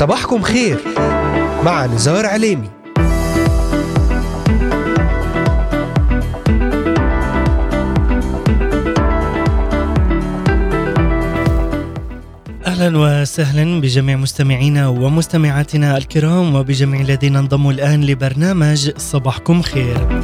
صباحكم 0.00 0.42
خير. 0.42 0.78
مع 1.64 1.86
نزار 1.86 2.26
عليمي. 2.26 2.68
أهلا 12.66 12.98
وسهلا 12.98 13.80
بجميع 13.80 14.16
مستمعينا 14.16 14.88
ومستمعاتنا 14.88 15.96
الكرام 15.96 16.54
وبجميع 16.54 17.00
الذين 17.00 17.36
انضموا 17.36 17.72
الآن 17.72 18.04
لبرنامج 18.04 18.90
صباحكم 18.96 19.62
خير. 19.62 20.22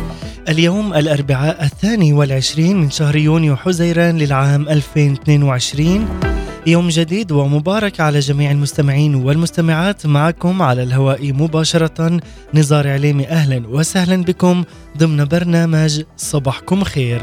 اليوم 0.48 0.94
الأربعاء 0.94 1.64
الثاني 1.64 2.12
والعشرين 2.12 2.76
من 2.76 2.90
شهر 2.90 3.16
يونيو 3.16 3.56
حزيران 3.56 4.18
للعام 4.18 4.68
2022 4.68 6.35
يوم 6.66 6.88
جديد 6.88 7.32
ومبارك 7.32 8.00
على 8.00 8.18
جميع 8.18 8.50
المستمعين 8.50 9.14
والمستمعات. 9.14 10.06
معكم 10.06 10.62
على 10.62 10.82
الهواء 10.82 11.32
مباشرة 11.32 12.20
نزار 12.54 12.88
عليمي. 12.88 13.28
أهلا 13.28 13.68
وسهلا 13.68 14.22
بكم 14.22 14.64
ضمن 14.98 15.24
برنامج 15.24 16.02
صباحكم 16.16 16.84
خير. 16.84 17.20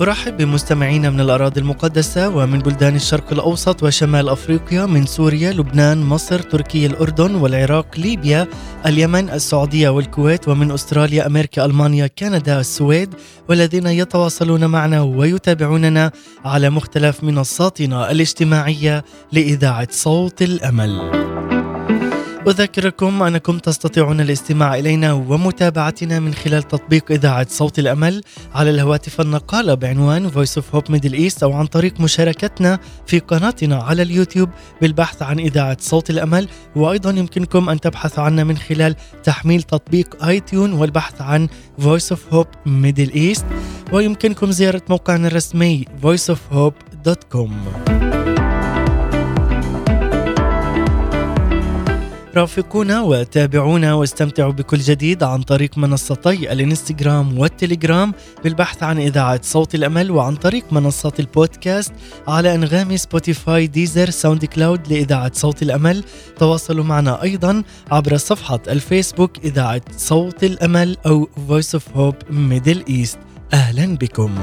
أرحب 0.00 0.36
بمستمعينا 0.36 1.10
من 1.10 1.20
الأراضي 1.20 1.60
المقدسة 1.60 2.28
ومن 2.28 2.58
بلدان 2.58 2.96
الشرق 2.96 3.32
الأوسط 3.32 3.82
وشمال 3.82 4.28
أفريقيا 4.28 4.86
من 4.86 5.06
سوريا، 5.06 5.52
لبنان، 5.52 6.02
مصر، 6.02 6.38
تركيا، 6.40 6.86
الأردن 6.86 7.34
والعراق، 7.34 7.86
ليبيا، 7.98 8.46
اليمن، 8.86 9.30
السعودية 9.30 9.88
والكويت 9.88 10.48
ومن 10.48 10.70
أستراليا، 10.70 11.26
أمريكا، 11.26 11.64
ألمانيا، 11.64 12.06
كندا، 12.06 12.60
السويد 12.60 13.14
والذين 13.48 13.86
يتواصلون 13.86 14.66
معنا 14.66 15.00
ويتابعوننا 15.00 16.10
على 16.44 16.70
مختلف 16.70 17.24
منصاتنا 17.24 18.10
الاجتماعية 18.10 19.04
لإذاعة 19.32 19.88
صوت 19.90 20.42
الأمل. 20.42 21.35
أذكركم 22.48 23.22
أنكم 23.22 23.58
تستطيعون 23.58 24.20
الاستماع 24.20 24.74
إلينا 24.74 25.12
ومتابعتنا 25.12 26.20
من 26.20 26.34
خلال 26.34 26.62
تطبيق 26.62 27.12
إذاعة 27.12 27.46
صوت 27.50 27.78
الأمل. 27.78 28.22
على 28.54 28.70
الهواتف 28.70 29.20
النقالة 29.20 29.74
بعنوان 29.74 30.30
Voice 30.30 30.60
of 30.60 30.76
Hope 30.76 30.92
Middle 30.92 31.14
East 31.14 31.42
أو 31.42 31.52
عن 31.52 31.66
طريق 31.66 32.00
مشاركتنا 32.00 32.78
في 33.06 33.18
قناتنا 33.18 33.76
على 33.76 34.02
اليوتيوب 34.02 34.50
بالبحث 34.80 35.22
عن 35.22 35.38
إذاعة 35.38 35.76
صوت 35.80 36.10
الأمل. 36.10 36.48
وأيضا 36.76 37.10
يمكنكم 37.10 37.68
أن 37.68 37.80
تبحثوا 37.80 38.24
عنا 38.24 38.44
من 38.44 38.56
خلال 38.56 38.94
تحميل 39.24 39.62
تطبيق 39.62 40.24
آي 40.24 40.40
تيون 40.40 40.72
والبحث 40.72 41.20
عن 41.20 41.48
Voice 41.80 42.16
of 42.16 42.34
Hope 42.34 42.68
Middle 42.68 43.14
East. 43.14 43.44
ويمكنكم 43.92 44.50
زيارة 44.50 44.82
موقعنا 44.88 45.28
الرسمي 45.28 45.84
voiceofhope.com 46.02 47.50
رافقونا 52.36 53.00
وتابعونا 53.00 53.94
واستمتعوا 53.94 54.52
بكل 54.52 54.78
جديد 54.78 55.22
عن 55.22 55.42
طريق 55.42 55.78
منصتي 55.78 56.52
الانستغرام 56.52 57.38
والتليجرام 57.38 58.14
بالبحث 58.44 58.82
عن 58.82 58.98
إذاعة 58.98 59.40
صوت 59.42 59.74
الأمل 59.74 60.10
وعن 60.10 60.36
طريق 60.36 60.72
منصات 60.72 61.20
البودكاست 61.20 61.92
على 62.28 62.54
أنغامي 62.54 62.96
Spotify 62.96 63.66
Deezer 63.66 64.10
SoundCloud 64.10 64.92
لإذاعة 64.92 65.30
صوت 65.34 65.62
الأمل. 65.62 66.04
تواصلوا 66.38 66.84
معنا 66.84 67.22
أيضا 67.22 67.62
عبر 67.90 68.16
صفحة 68.16 68.60
الفيسبوك 68.68 69.38
إذاعة 69.44 69.82
صوت 69.96 70.44
الأمل 70.44 70.96
أو 71.06 71.28
Voice 71.48 71.78
of 71.78 71.82
Hope 71.96 72.30
Middle 72.30 72.90
East. 72.90 73.16
أهلا 73.52 73.96
بكم. 73.96 74.34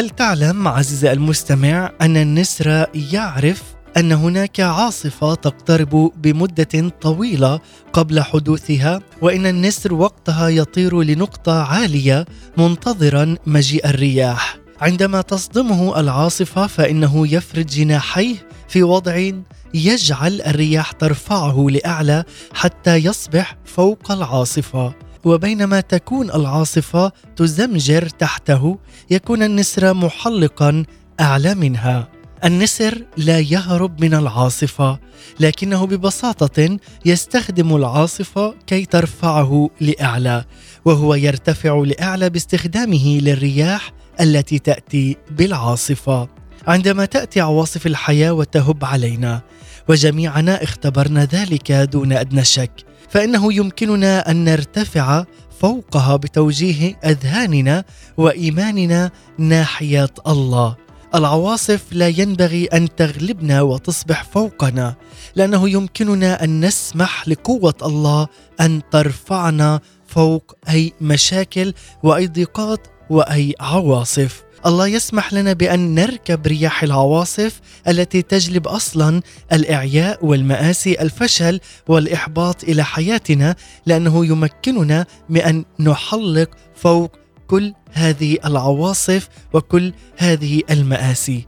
هل 0.00 0.10
تعلم 0.10 0.68
عزيزي 0.68 1.12
المستمع 1.12 1.92
أن 2.00 2.16
النسر 2.16 2.86
يعرف 2.94 3.62
أن 3.96 4.12
هناك 4.12 4.60
عاصفة 4.60 5.34
تقترب 5.34 6.12
بمدة 6.16 6.88
طويلة 7.00 7.60
قبل 7.92 8.20
حدوثها 8.20 9.00
وإن 9.22 9.46
النسر 9.46 9.94
وقتها 9.94 10.48
يطير 10.48 11.02
لنقطة 11.02 11.62
عالية 11.62 12.24
منتظرا 12.56 13.36
مجيء 13.46 13.86
الرياح. 13.88 14.56
عندما 14.80 15.20
تصدمه 15.20 16.00
العاصفة 16.00 16.66
فإنه 16.66 17.32
يفرد 17.34 17.66
جناحيه 17.66 18.36
في 18.68 18.82
وضع 18.82 19.30
يجعل 19.74 20.40
الرياح 20.40 20.92
ترفعه 20.92 21.66
لأعلى 21.70 22.24
حتى 22.54 22.96
يصبح 22.96 23.56
فوق 23.64 24.12
العاصفة. 24.12 24.94
وبينما 25.24 25.80
تكون 25.80 26.30
العاصفة 26.30 27.12
تزمجر 27.36 28.08
تحته 28.08 28.78
يكون 29.10 29.42
النسر 29.42 29.94
محلقا 29.94 30.84
أعلى 31.20 31.54
منها. 31.54 32.08
النسر 32.44 33.04
لا 33.16 33.38
يهرب 33.38 34.04
من 34.04 34.14
العاصفة 34.14 34.98
لكنه 35.40 35.86
ببساطة 35.86 36.78
يستخدم 37.04 37.76
العاصفة 37.76 38.54
كي 38.66 38.84
ترفعه 38.84 39.70
لأعلى 39.80 40.44
وهو 40.84 41.14
يرتفع 41.14 41.82
لأعلى 41.86 42.30
باستخدامه 42.30 43.18
للرياح 43.22 43.92
التي 44.20 44.58
تأتي 44.58 45.16
بالعاصفة. 45.30 46.28
عندما 46.66 47.04
تأتي 47.04 47.40
عواصف 47.40 47.86
الحياة 47.86 48.32
وتهب 48.32 48.84
علينا 48.84 49.40
وجميعنا 49.88 50.62
اختبرنا 50.62 51.24
ذلك 51.24 51.72
دون 51.72 52.12
أدنى 52.12 52.44
شك. 52.44 52.89
فإنه 53.10 53.52
يمكننا 53.52 54.30
أن 54.30 54.44
نرتفع 54.44 55.24
فوقها 55.60 56.16
بتوجيه 56.16 56.96
أذهاننا 57.04 57.84
وإيماننا 58.16 59.10
ناحية 59.38 60.10
الله. 60.26 60.76
العواصف 61.14 61.82
لا 61.92 62.08
ينبغي 62.08 62.64
أن 62.64 62.94
تغلبنا 62.96 63.62
وتصبح 63.62 64.24
فوقنا 64.24 64.94
لأنه 65.36 65.68
يمكننا 65.68 66.44
أن 66.44 66.64
نسمح 66.64 67.28
لقوة 67.28 67.74
الله 67.82 68.28
أن 68.60 68.82
ترفعنا 68.90 69.80
فوق 70.06 70.56
أي 70.68 70.92
مشاكل 71.00 71.74
وأي 72.02 72.26
ضيقات 72.26 72.86
وأي 73.10 73.54
عواصف. 73.60 74.42
الله 74.66 74.86
يسمح 74.86 75.32
لنا 75.32 75.52
بأن 75.52 75.94
نركب 75.94 76.46
رياح 76.46 76.82
العواصف 76.82 77.60
التي 77.88 78.22
تجلب 78.22 78.68
أصلا 78.68 79.22
الإعياء 79.52 80.26
والمآسي 80.26 81.00
الفشل 81.00 81.60
والإحباط 81.88 82.64
إلى 82.64 82.84
حياتنا 82.84 83.56
لأنه 83.86 84.26
يمكننا 84.26 85.06
من 85.28 85.40
ان 85.40 85.64
نحلق 85.80 86.50
فوق 86.74 87.16
كل 87.46 87.74
هذه 87.92 88.38
العواصف 88.44 89.28
وكل 89.52 89.92
هذه 90.16 90.62
المآسي. 90.70 91.46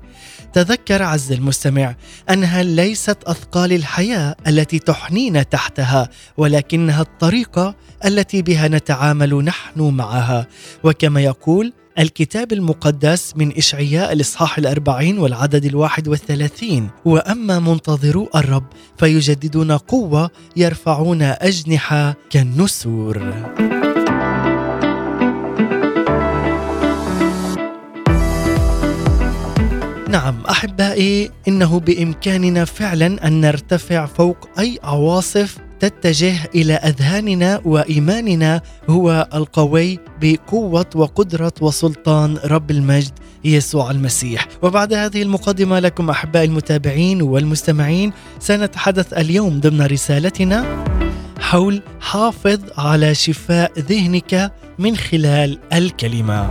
تذكر 0.52 1.02
عز 1.02 1.32
المستمع 1.32 1.94
أنها 2.30 2.62
ليست 2.62 3.18
أثقال 3.24 3.72
الحياة 3.72 4.36
التي 4.46 4.78
تحنينا 4.78 5.42
تحتها 5.42 6.08
ولكنها 6.36 7.02
الطريقة 7.02 7.74
التي 8.04 8.42
بها 8.42 8.68
نتعامل 8.68 9.44
نحن 9.44 9.80
معها 9.80 10.46
وكما 10.84 11.20
يقول 11.20 11.72
الكتاب 11.98 12.52
المقدس 12.52 13.36
من 13.36 13.56
إشعياء 13.56 14.12
الإصحاح 14.12 14.58
الأربعين 14.58 15.18
والعدد 15.18 15.64
الواحد 15.64 16.08
والثلاثين. 16.08 16.90
وأما 17.04 17.58
منتظرو 17.58 18.28
الرب 18.34 18.64
فيجددون 18.98 19.72
قوة 19.72 20.30
يرفعون 20.56 21.22
أجنحة 21.22 22.14
كالنسور. 22.30 23.18
نعم 30.08 30.42
أحبائي 30.50 31.30
إنه 31.48 31.80
بإمكاننا 31.80 32.64
فعلا 32.64 33.26
أن 33.26 33.40
نرتفع 33.40 34.06
فوق 34.06 34.48
أي 34.58 34.78
عواصف 34.82 35.58
تتجه 35.82 36.34
إلى 36.54 36.74
أذهاننا 36.74 37.60
وإيماننا 37.64 38.60
هو 38.90 39.28
القوي 39.34 39.98
بقوة 40.20 40.86
وقدرة 40.94 41.52
وسلطان 41.60 42.36
رب 42.44 42.70
المجد 42.70 43.12
يسوع 43.44 43.90
المسيح. 43.90 44.48
وبعد 44.62 44.94
هذه 44.94 45.22
المقدمة 45.22 45.78
لكم 45.80 46.10
أحبائي 46.10 46.46
المتابعين 46.46 47.22
والمستمعين 47.22 48.12
سنتحدث 48.38 49.12
اليوم 49.12 49.60
ضمن 49.60 49.82
رسالتنا 49.86 50.84
حول 51.40 51.82
حافظ 52.00 52.60
على 52.78 53.14
شفاء 53.14 53.72
ذهنك 53.78 54.52
من 54.78 54.96
خلال 54.96 55.58
الكلمة. 55.72 56.50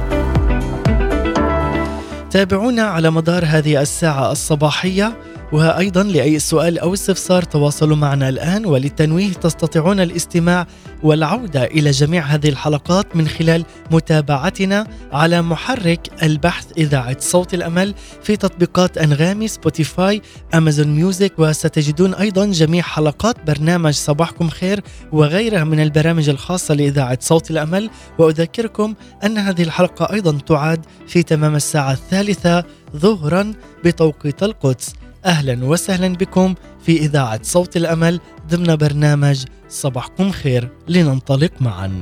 تابعونا 2.32 2.84
على 2.84 3.12
مدار 3.12 3.46
هذه 3.46 3.82
الساعة 3.82 4.32
الصباحية 4.32 5.18
وأيضا 5.52 6.04
لأي 6.04 6.40
سؤال 6.40 6.80
أو 6.80 6.94
استفسار 6.94 7.44
تواصلوا 7.44 7.96
معنا 7.96 8.30
الآن 8.30 8.66
وللتنويه 8.66 9.34
تستطيعون 9.34 10.00
الاستماع 10.00 10.68
والعودة 11.04 11.64
إلى 11.64 11.92
جميع 11.92 12.24
هذه 12.24 12.50
الحلقات 12.50 13.16
من 13.16 13.28
خلال 13.28 13.66
متابعتنا 13.92 14.88
على 15.12 15.42
محرك 15.42 16.24
البحث 16.24 16.66
إذاعة 16.78 17.18
صوت 17.20 17.54
الأمل 17.54 17.94
في 18.24 18.36
تطبيقات 18.36 18.98
أنغامي 18.98 19.48
Spotify 19.48 20.22
Amazon 20.54 20.88
Music 20.88 21.34
وستجدون 21.38 22.14
أيضا 22.14 22.46
جميع 22.46 22.84
حلقات 22.84 23.36
برنامج 23.48 23.94
صباحكم 23.94 24.50
خير 24.50 24.82
وغيرها 25.12 25.64
من 25.64 25.80
البرامج 25.80 26.30
الخاصة 26.30 26.74
لإذاعة 26.74 27.18
صوت 27.22 27.52
الأمل. 27.52 27.90
وأذكركم 28.18 28.96
أن 29.24 29.38
هذه 29.38 29.64
الحلقة 29.64 30.14
أيضا 30.14 30.38
تعاد 30.48 30.86
في 31.08 31.24
تمام 31.24 31.56
الساعة 31.56 31.92
الثالثة 31.92 32.64
ظهرا 32.96 33.54
بتوقيت 33.86 34.44
القدس. 34.44 35.01
أهلا 35.26 35.66
وسهلا 35.66 36.08
بكم 36.08 36.56
في 36.86 36.98
إذاعة 36.98 37.40
صوت 37.44 37.78
الأمل 37.78 38.20
ضمن 38.50 38.76
برنامج 38.76 39.46
صباحكم 39.70 40.32
خير 40.32 40.70
لننطلق 40.88 41.52
معا. 41.62 42.02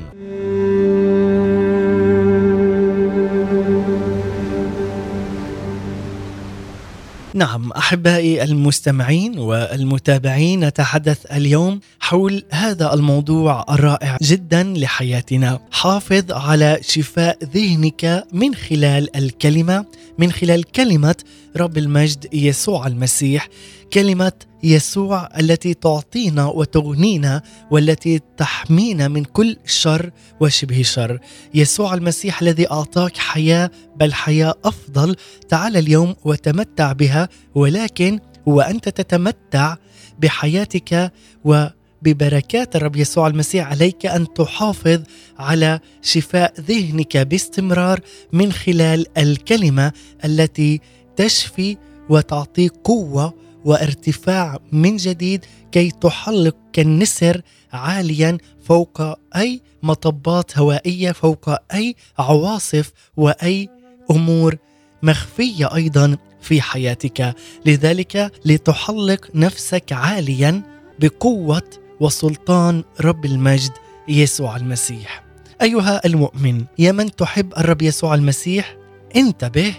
نعم 7.33 7.71
أحبائي 7.71 8.43
المستمعين 8.43 9.39
والمتابعين 9.39 10.65
نتحدث 10.65 11.25
اليوم 11.31 11.79
حول 11.99 12.43
هذا 12.51 12.93
الموضوع 12.93 13.65
الرائع 13.69 14.17
جدا 14.21 14.63
لحياتنا. 14.63 15.59
حافظ 15.71 16.31
على 16.31 16.79
شفاء 16.81 17.37
ذهنك 17.43 18.25
من 18.33 18.55
خلال 18.55 19.15
الكلمة 19.15 19.85
من 20.17 20.31
خلال 20.31 20.63
كلمة 20.63 21.15
رب 21.57 21.77
المجد 21.77 22.33
يسوع 22.33 22.87
المسيح 22.87 23.47
كلمة 23.93 24.31
يسوع 24.63 25.29
التي 25.39 25.73
تعطينا 25.73 26.45
وتغنينا 26.45 27.41
والتي 27.71 28.19
تحمينا 28.37 29.07
من 29.07 29.23
كل 29.23 29.57
شر 29.65 30.11
وشبه 30.39 30.81
شر. 30.81 31.19
يسوع 31.53 31.93
المسيح 31.93 32.41
الذي 32.41 32.71
أعطاك 32.71 33.17
حياة 33.17 33.71
بل 33.95 34.13
حياة 34.13 34.53
أفضل. 34.65 35.15
تعال 35.49 35.77
اليوم 35.77 36.15
وتمتع 36.25 36.91
بها 36.91 37.29
ولكن 37.55 38.19
وأنت 38.45 38.89
تتمتع 38.89 39.75
بحياتك 40.19 41.11
و 41.45 41.65
ببركات 42.01 42.75
الرب 42.75 42.95
يسوع 42.95 43.27
المسيح 43.27 43.67
عليك 43.67 44.05
أن 44.05 44.33
تحافظ 44.33 45.01
على 45.39 45.79
شفاء 46.01 46.53
ذهنك 46.61 47.17
باستمرار 47.17 47.99
من 48.33 48.51
خلال 48.51 49.17
الكلمة 49.17 49.91
التي 50.25 50.81
تشفي 51.15 51.77
وتعطيك 52.09 52.71
قوة 52.83 53.33
وارتفاع 53.65 54.57
من 54.71 54.97
جديد 54.97 55.45
كي 55.71 55.91
تحلق 55.91 56.55
كالنسر 56.73 57.41
عاليا 57.73 58.37
فوق 58.63 59.01
أي 59.35 59.61
مطبات 59.83 60.57
هوائية 60.57 61.11
فوق 61.11 61.49
أي 61.73 61.95
عواصف 62.19 62.91
وأي 63.17 63.69
أمور 64.11 64.57
مخفية 65.03 65.75
أيضا 65.75 66.17
في 66.41 66.61
حياتك. 66.61 67.35
لذلك 67.65 68.31
لتحلق 68.45 69.29
نفسك 69.35 69.93
عاليا 69.93 70.61
بقوة 70.99 71.69
وسلطان 71.99 72.83
رب 73.01 73.25
المجد 73.25 73.71
يسوع 74.07 74.55
المسيح. 74.55 75.23
أيها 75.61 76.05
المؤمن 76.05 76.65
يا 76.77 76.91
من 76.91 77.15
تحب 77.15 77.53
الرب 77.57 77.81
يسوع 77.81 78.15
المسيح؟ 78.15 78.75
انتبه 79.15 79.73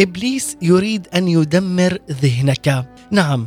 إبليس 0.00 0.56
يريد 0.62 1.08
أن 1.14 1.28
يدمر 1.28 1.98
ذهنك. 2.10 2.88
نعم 3.12 3.46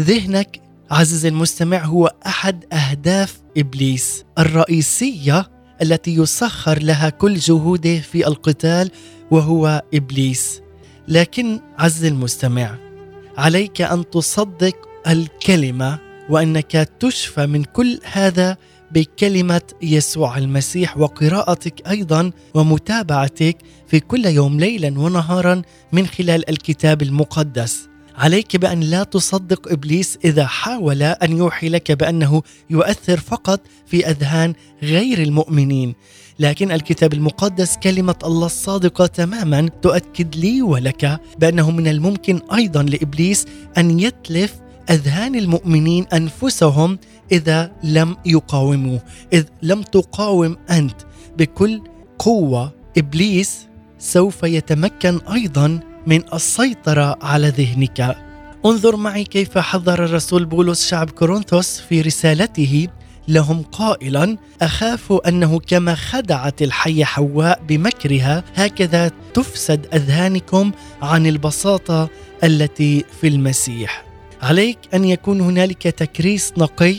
ذهنك 0.00 0.60
عزيزي 0.90 1.28
المستمع 1.28 1.84
هو 1.84 2.12
أحد 2.26 2.64
أهداف 2.72 3.40
إبليس 3.56 4.24
الرئيسية 4.38 5.50
التي 5.82 6.14
يسخر 6.14 6.82
لها 6.82 7.08
كل 7.08 7.34
جهوده 7.34 8.00
في 8.00 8.26
القتال 8.26 8.90
وهو 9.30 9.82
إبليس. 9.94 10.60
لكن 11.08 11.60
عز 11.78 12.04
المستمع 12.04 12.78
عليك 13.36 13.80
أن 13.80 14.10
تصدق 14.10 14.88
الكلمة 15.06 15.98
وأنك 16.30 16.88
تشفى 17.00 17.46
من 17.46 17.64
كل 17.64 18.00
هذا 18.12 18.56
بكلمة 18.90 19.62
يسوع 19.82 20.38
المسيح 20.38 20.98
وقراءتك 20.98 21.88
أيضا 21.88 22.30
ومتابعتك 22.54 23.56
في 23.86 24.00
كل 24.00 24.26
يوم 24.26 24.60
ليلا 24.60 25.00
ونهارا 25.00 25.62
من 25.92 26.06
خلال 26.06 26.50
الكتاب 26.50 27.02
المقدس. 27.02 27.88
عليك 28.16 28.56
بأن 28.56 28.80
لا 28.80 29.02
تصدق 29.04 29.72
إبليس 29.72 30.18
إذا 30.24 30.46
حاول 30.46 31.02
أن 31.02 31.36
يوحي 31.36 31.68
لك 31.68 31.92
بأنه 31.92 32.42
يؤثر 32.70 33.20
فقط 33.20 33.60
في 33.86 34.10
أذهان 34.10 34.54
غير 34.82 35.22
المؤمنين. 35.22 35.94
لكن 36.38 36.72
الكتاب 36.72 37.12
المقدس 37.12 37.76
كلمة 37.76 38.14
الله 38.24 38.46
الصادقة 38.46 39.06
تماما 39.06 39.68
تؤكد 39.82 40.36
لي 40.36 40.62
ولك 40.62 41.20
بأنه 41.38 41.70
من 41.70 41.88
الممكن 41.88 42.40
أيضا 42.54 42.82
لإبليس 42.82 43.46
أن 43.78 44.00
يتلف 44.00 44.54
أذهان 44.90 45.34
المؤمنين 45.34 46.06
أنفسهم 46.12 46.98
إذا 47.32 47.72
لم 47.84 48.16
يقاوموا 48.26 48.98
إذ 49.32 49.44
لم 49.62 49.82
تقاوم 49.82 50.56
أنت 50.70 50.96
بكل 51.38 51.82
قوة 52.18 52.72
إبليس 52.98 53.66
سوف 53.98 54.42
يتمكن 54.42 55.20
أيضا 55.32 55.80
من 56.06 56.22
السيطرة 56.34 57.18
على 57.22 57.48
ذهنك. 57.48 58.16
انظر 58.66 58.96
معي 58.96 59.24
كيف 59.24 59.58
حذر 59.58 60.04
الرسول 60.04 60.44
بولس 60.44 60.88
شعب 60.88 61.10
كورنثوس 61.10 61.80
في 61.80 62.00
رسالته. 62.00 62.88
لهم 63.28 63.62
قائلا 63.62 64.38
أخاف 64.62 65.12
أنه 65.12 65.58
كما 65.58 65.94
خدعت 65.94 66.62
الحيه 66.62 67.04
حواء 67.04 67.62
بمكرها 67.68 68.44
هكذا 68.54 69.10
تفسد 69.34 69.86
أذهانكم 69.94 70.72
عن 71.02 71.26
البساطة 71.26 72.08
التي 72.44 73.04
في 73.20 73.28
المسيح. 73.28 74.04
عليك 74.42 74.78
أن 74.94 75.04
يكون 75.04 75.40
هنالك 75.40 75.82
تكريس 75.82 76.52
نقي 76.58 76.96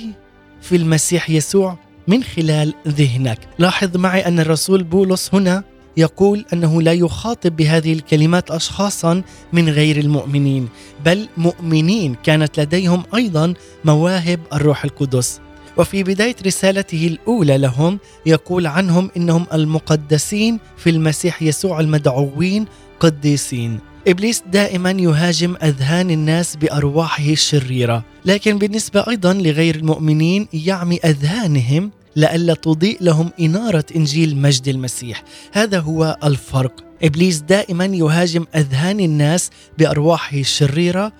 في 0.62 0.76
المسيح 0.76 1.30
يسوع 1.30 1.78
من 2.08 2.24
خلال 2.24 2.74
ذهنك. 2.88 3.40
لاحظ 3.60 3.98
معي 3.98 4.28
أن 4.28 4.40
الرسول 4.40 4.84
بولس 4.84 5.30
هنا. 5.34 5.64
يقول 5.98 6.46
أنه 6.54 6.82
لا 6.82 6.94
يخاطب 6.94 7.56
بهذه 7.56 7.94
الكلمات 7.94 8.52
اشخاصا 8.52 9.22
من 9.54 9.70
غير 9.70 9.98
المؤمنين 9.98 10.70
بل 11.06 11.28
مؤمنين 11.38 12.16
كانت 12.24 12.60
لديهم 12.60 13.04
أيضا 13.16 13.54
مواهب 13.86 14.40
الروح 14.54 14.84
القدس. 14.84 15.40
وفي 15.78 16.04
بداية 16.04 16.36
رسالته 16.46 17.08
الأولى 17.08 17.58
لهم 17.58 18.00
يقول 18.26 18.68
عنهم 18.68 19.12
إنهم 19.18 19.46
المقدسين 19.54 20.60
في 20.78 20.90
المسيح 20.90 21.42
يسوع 21.42 21.80
المدعوين 21.80 22.66
قديسين. 23.00 23.80
إبليس 24.08 24.44
دائما 24.52 24.92
يهاجم 24.92 25.56
أذهان 25.64 26.12
الناس 26.12 26.56
بأرواحه 26.56 27.24
الشريرة 27.24 28.04
لكن 28.26 28.58
بالنسبة 28.58 29.06
أيضا 29.08 29.34
لغير 29.34 29.76
المؤمنين 29.76 30.48
يعمي 30.54 31.00
أذهانهم 31.06 31.92
لئلا 32.16 32.54
تضيء 32.54 32.98
لهم 33.02 33.32
إنارة 33.40 33.86
إنجيل 33.96 34.38
مجد 34.38 34.68
المسيح. 34.68 35.24
هذا 35.52 35.80
هو 35.80 36.18
الفرق. 36.24 36.84
إبليس 37.04 37.40
دائما 37.40 37.86
يهاجم 37.86 38.46
أذهان 38.56 39.00
الناس 39.00 39.50
بارواحه 39.78 40.38
الشريره 40.38 41.12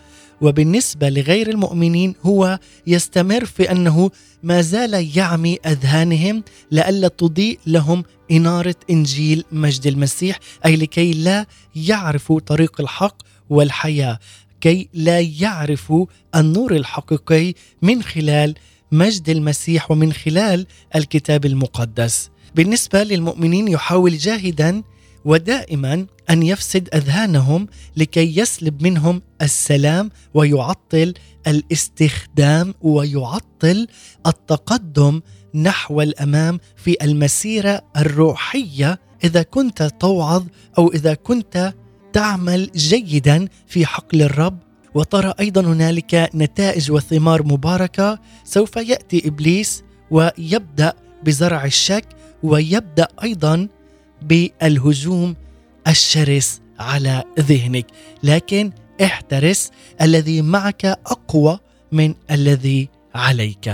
وبالنسبة 0.42 1.10
لغير 1.10 1.50
المؤمنين 1.50 2.16
هو 2.24 2.60
يستمر 2.88 3.46
في 3.46 3.72
أنه 3.72 4.12
ما 4.44 4.62
زال 4.62 5.18
يعمي 5.18 5.58
أذهانهم 5.66 6.44
لئلا 6.72 7.08
تضيء 7.08 7.60
لهم 7.68 8.04
إنارة 8.32 8.76
إنجيل 8.90 9.44
مجد 9.52 9.88
المسيح 9.88 10.40
أي 10.66 10.76
لكي 10.76 11.12
لا 11.12 11.46
يعرفوا 11.76 12.40
طريق 12.40 12.82
الحق 12.82 13.22
والحياة 13.50 14.20
كي 14.62 14.90
لا 14.94 15.20
يعرفوا 15.20 16.06
النور 16.36 16.76
الحقيقي 16.76 17.54
من 17.82 18.04
خلال 18.04 18.56
مجد 18.92 19.30
المسيح 19.30 19.92
ومن 19.92 20.14
خلال 20.14 20.68
الكتاب 20.96 21.46
المقدس. 21.46 22.30
بالنسبة 22.56 23.04
للمؤمنين 23.04 23.68
يحاول 23.68 24.18
جاهدا 24.18 24.84
ودائما 25.26 26.06
أن 26.30 26.44
يفسد 26.44 26.90
أذهانهم 26.94 27.68
لكي 27.98 28.40
يسلب 28.40 28.84
منهم 28.84 29.22
السلام 29.42 30.12
ويعطل 30.34 31.14
الاستخدام 31.48 32.74
ويعطل 32.82 33.88
التقدم 34.28 35.22
نحو 35.56 36.02
الأمام 36.02 36.60
في 36.76 36.98
المسيرة 37.02 37.82
الروحية. 37.98 39.00
إذا 39.24 39.44
كنت 39.44 39.84
توعظ 40.00 40.44
أو 40.78 40.92
إذا 40.92 41.14
كنت 41.14 41.74
تعمل 42.14 42.72
جيدا 42.76 43.48
في 43.68 43.86
حقل 43.86 44.22
الرب 44.22 44.60
وترى 44.96 45.34
أيضا 45.40 45.62
هنالك 45.62 46.30
نتائج 46.36 46.92
وثمار 46.92 47.44
مباركة. 47.44 48.20
سوف 48.44 48.76
يأتي 48.76 49.28
إبليس 49.28 49.84
ويبدأ 50.12 50.94
بزرع 51.24 51.66
الشك 51.66 52.06
ويبدأ 52.44 53.08
أيضا 53.24 53.68
بالهجوم 54.22 55.36
الشرس 55.88 56.62
على 56.80 57.24
ذهنك. 57.40 57.86
لكن 58.24 58.72
احترس 59.04 59.72
الذي 60.02 60.42
معك 60.42 60.86
أقوى 60.86 61.60
من 61.92 62.16
الذي 62.32 62.90
عليك. 63.16 63.72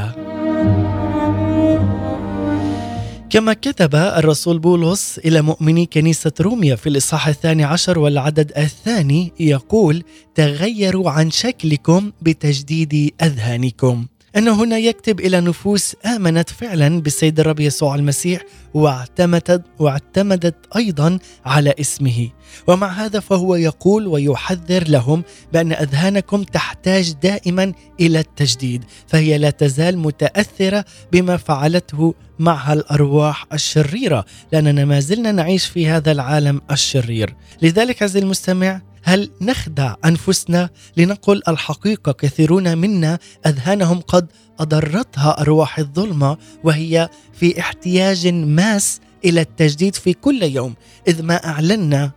كما 3.32 3.54
كتب 3.54 3.96
الرسول 3.96 4.60
بولس 4.60 5.20
إلى 5.26 5.42
مؤمني 5.42 5.86
كنيسة 5.86 6.32
روميا 6.42 6.76
في 6.76 6.90
الإصحاح 6.90 7.28
الثاني 7.28 7.64
عشر 7.64 8.00
والعدد 8.00 8.52
الثاني 8.58 9.32
يقول 9.40 10.04
تغيروا 10.36 11.10
عن 11.12 11.32
شكلكم 11.32 12.12
بتجديد 12.22 13.14
أذهانكم. 13.22 14.06
أن 14.38 14.48
هنا 14.48 14.78
يكتب 14.78 15.20
إلى 15.20 15.42
نفوس 15.42 15.96
آمنت 16.06 16.50
فعلا 16.50 17.02
بالسيد 17.02 17.40
الرب 17.40 17.60
يسوع 17.60 17.96
المسيح 17.96 18.42
واعتمدت 18.74 19.62
واعتمدت 19.80 20.56
أيضا 20.76 21.20
على 21.46 21.74
اسمه. 21.80 22.30
ومع 22.68 22.88
هذا 22.88 23.20
فهو 23.20 23.56
يقول 23.56 24.08
ويحذر 24.08 24.88
لهم 24.88 25.24
بأن 25.54 25.72
أذهانكم 25.72 26.44
تحتاج 26.44 27.14
دائما 27.14 27.74
إلى 28.00 28.20
التجديد 28.20 28.84
فهي 29.08 29.38
لا 29.38 29.50
تزال 29.50 29.98
متأثرة 29.98 30.86
بما 31.12 31.38
فعلته 31.38 32.14
معها 32.40 32.74
الأرواح 32.74 33.46
الشريرة 33.54 34.26
لأننا 34.52 34.86
ما 34.86 35.00
زلنا 35.00 35.32
نعيش 35.32 35.66
في 35.66 35.88
هذا 35.88 36.12
العالم 36.12 36.62
الشرير. 36.72 37.36
لذلك 37.62 38.04
عزيزي 38.04 38.20
المستمع 38.20 38.82
هل 39.04 39.30
نخدع 39.42 39.96
أنفسنا 40.06 40.70
لنقل 40.98 41.42
الحقيقة 41.48 42.12
كثيرون 42.12 42.78
منا 42.78 43.20
أذهانهم 43.46 44.02
قد 44.02 44.28
أضرتها 44.60 45.42
أرواح 45.42 45.80
الظلمة 45.80 46.38
وهي 46.64 47.10
في 47.34 47.60
احتياج 47.60 48.28
ماس 48.28 49.00
إلى 49.26 49.42
التجديد 49.42 49.96
في 49.96 50.14
كل 50.14 50.44
يوم 50.44 50.74
إذ 51.08 51.24
ما 51.24 51.46
أعلنا 51.46 52.12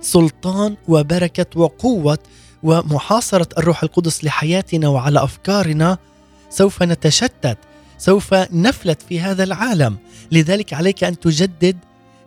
سلطان 0.00 0.76
وبركة 0.88 1.60
وقوة 1.60 2.18
ومحاصرة 2.62 3.48
الروح 3.58 3.82
القدس 3.82 4.24
لحياتنا 4.24 4.88
وعلى 4.88 5.24
أفكارنا 5.24 5.98
سوف 6.50 6.82
نتشتت 6.82 7.58
سوف 7.98 8.34
نفلت 8.34 9.02
في 9.02 9.20
هذا 9.20 9.44
العالم. 9.44 9.96
لذلك 10.32 10.72
عليك 10.72 11.04
أن 11.04 11.20
تجدد 11.20 11.76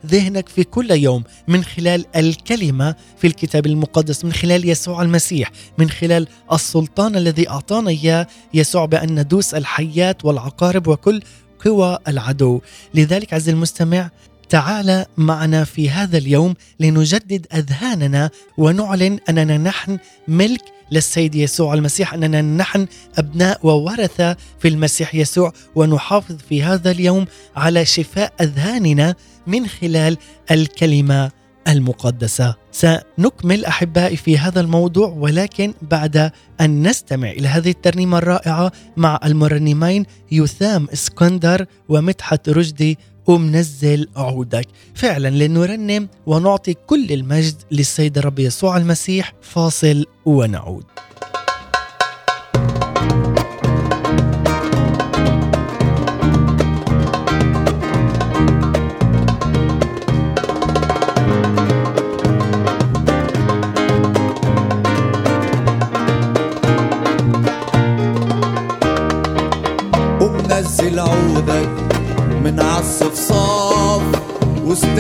ذهنك 0.06 0.50
في 0.50 0.64
كل 0.64 0.92
يوم 0.92 1.24
من 1.48 1.64
خلال 1.64 2.06
الكلمة 2.16 2.96
في 3.18 3.28
الكتاب 3.28 3.66
المقدس 3.66 4.26
من 4.26 4.34
خلال 4.34 4.70
يسوع 4.70 5.02
المسيح 5.02 5.52
من 5.78 5.90
خلال 5.90 6.28
السلطان 6.52 7.16
الذي 7.16 7.50
أعطانا 7.50 7.90
إياه 7.90 8.28
يسوع 8.54 8.86
بأن 8.86 9.20
ندوس 9.20 9.54
الحيات 9.54 10.26
والعقارب 10.26 10.88
وكل 10.88 11.22
قوى 11.66 11.98
العدو. 12.08 12.62
لذلك 12.94 13.34
عز 13.34 13.50
المستمع 13.50 14.10
تعال 14.50 15.06
معنا 15.18 15.64
في 15.64 15.90
هذا 15.90 16.18
اليوم 16.18 16.54
لنجدد 16.80 17.48
أذهاننا 17.54 18.30
ونعلن 18.58 19.20
أننا 19.30 19.58
نحن 19.58 19.98
ملك 20.28 20.62
للسيد 20.92 21.36
يسوع 21.36 21.74
المسيح 21.74 22.14
أننا 22.14 22.42
نحن 22.42 22.88
أبناء 23.18 23.60
وورثة 23.64 24.38
في 24.60 24.68
المسيح 24.68 25.16
يسوع 25.16 25.54
ونحافظ 25.76 26.36
في 26.50 26.64
هذا 26.64 26.92
اليوم 26.92 27.26
على 27.56 27.86
شفاء 27.86 28.34
أذهاننا 28.42 29.16
من 29.48 29.68
خلال 29.68 30.18
الكلمة 30.52 31.32
المقدسة. 31.68 32.56
سنكمل 32.72 33.66
أحبائي 33.66 34.16
في 34.16 34.38
هذا 34.38 34.62
الموضوع 34.62 35.08
ولكن 35.08 35.74
بعد 35.82 36.32
أن 36.62 36.88
نستمع 36.88 37.32
إلى 37.32 37.48
هذه 37.48 37.70
الترنيمة 37.70 38.18
الرائعة 38.18 38.72
مع 38.98 39.20
المرنمين 39.26 40.06
يثام 40.32 40.88
إسكندر 40.94 41.66
ومدحت 41.90 42.50
رشدي 42.50 42.98
ومنزل 43.28 44.08
عودك 44.16 44.68
فعلا 44.96 45.28
لنرنم 45.30 46.08
ونعطي 46.26 46.74
كل 46.74 47.12
المجد 47.12 47.56
للسيد 47.72 48.18
الرب 48.18 48.40
يسوع 48.40 48.78
المسيح. 48.78 49.34
فاصل 49.42 50.06
ونعود. 50.26 50.84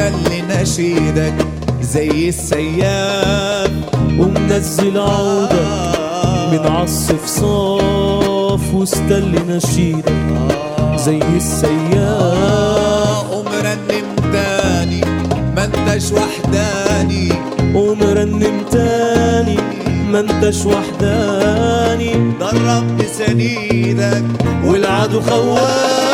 واستني 0.07 0.41
نشيدك 0.41 1.33
زي 1.81 2.29
السياف. 2.29 3.71
ومنزل 4.19 4.97
عودك 4.97 5.97
من 6.51 6.67
عصف 6.67 7.25
صاف 7.25 8.73
واستل 8.73 9.35
نشيدك 9.47 10.13
زي 10.95 11.19
السياف. 11.35 13.31
ومرنم 13.31 14.15
تاني 14.33 15.01
ما 15.55 15.63
انتش 15.65 16.11
وحداني. 16.11 17.29
ومرنم 17.75 18.65
تاني 18.71 19.57
ما 20.11 20.19
انتش 20.19 20.65
وحداني. 20.65 22.13
درب 22.39 22.97
بسنيدك 22.97 24.23
والعدو 24.65 25.21
خواف 25.21 26.06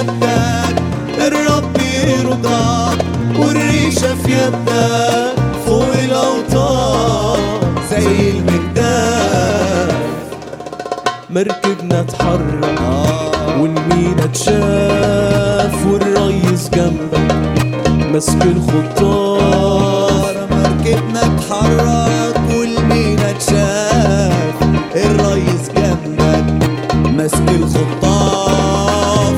يدك 0.00 0.82
الرب 1.18 1.76
يرضاك 2.08 2.98
والريشة 3.38 4.14
في 4.14 4.32
يدك 4.32 5.34
فوق 5.66 5.94
الأوتار 6.04 7.38
زي 7.90 8.30
المجدال 8.30 9.88
مركبنا 11.30 12.00
اتحرك 12.00 12.80
والمينا 13.60 14.24
اتشاف 14.24 15.86
والريس 15.86 16.70
جنبك 16.74 17.34
ماسك 18.12 18.42
الخطار. 18.42 19.40
مركبنا 20.50 21.20
اتحرك 21.26 22.19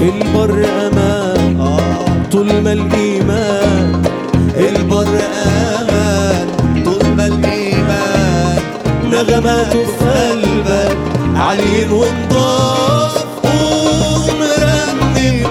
البر 0.02 0.64
أمان 0.86 1.60
آه 1.60 2.30
طول 2.32 2.60
ما 2.62 2.72
الإيمان 2.72 4.02
البر 4.56 5.20
أمان 5.80 6.46
طول 6.84 7.06
ما 7.16 7.26
الإيمان. 7.26 8.58
نغماته 9.12 9.84
في 9.84 10.04
قلبك 10.04 10.96
عاليين 11.36 11.90
ونضاف 11.92 13.24
قوم 13.42 14.38
رنم 14.62 15.46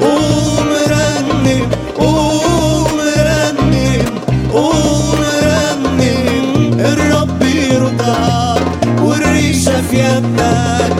قوم 0.00 0.68
رنم 0.90 1.68
قوم 1.98 2.98
رنم 3.18 4.04
قوم 4.52 5.14
رنم. 5.42 6.80
الرب 6.80 7.42
يرضاك 7.42 8.62
والريشة 9.02 9.82
في 9.90 9.96
يدك 9.98 10.94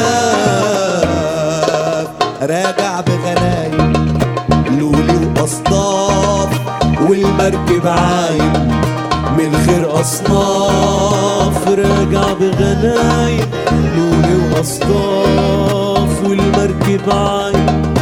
راجع 2.43 3.01
بغنايم 3.01 3.93
لولي 4.79 5.27
وأصداف 5.41 6.51
والمركب 7.09 7.87
عايم. 7.87 8.53
من 9.39 9.57
خير 9.67 10.01
أصناف 10.01 11.69
راجع 11.69 12.33
بغنايم 12.41 13.47
لولي 13.97 14.37
واصداف 14.57 16.23
والمركب 16.25 17.11
عايم. 17.11 17.95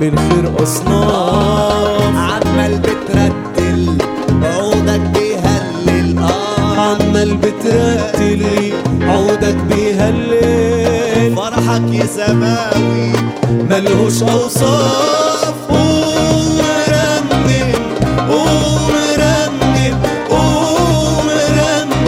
من 0.00 0.18
خير 0.18 0.62
أصناف. 0.62 2.14
عمال 2.16 2.74
بترتل 7.64 8.38
لي 8.38 8.72
عودك 9.02 9.54
بيهلل 9.54 11.36
فرحك 11.36 11.82
يا 11.92 12.06
سماوي 12.06 13.12
ملهوش 13.70 14.22
أوصاف. 14.22 15.54
قوم 15.68 16.58
رنم 16.88 17.72
قوم 18.28 18.90
رنم 19.18 19.98
قوم 20.30 21.28
رنم 21.58 22.06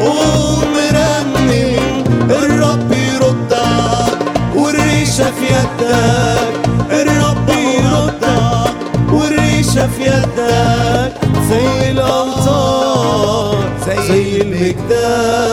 قوم 0.00 0.74
رنم 0.92 1.50
الرب 2.30 2.92
يردك 2.92 4.18
والريشة 4.56 5.30
في 5.30 5.46
يدك. 5.46 6.52
الرب 6.90 7.48
يردك 7.48 8.76
ايدينا 9.12 9.86
في 9.86 10.02
يدك. 10.02 11.12
زي 11.50 11.90
الأوتار. 11.90 12.85
المجداف 14.66 15.46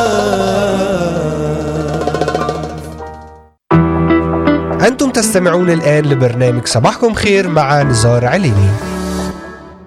أنتم 4.87 5.09
تستمعون 5.09 5.69
الآن 5.69 6.05
لبرنامج 6.05 6.65
صباحكم 6.65 7.13
خير 7.13 7.47
مع 7.47 7.83
نزار 7.83 8.25
عليني 8.25 8.69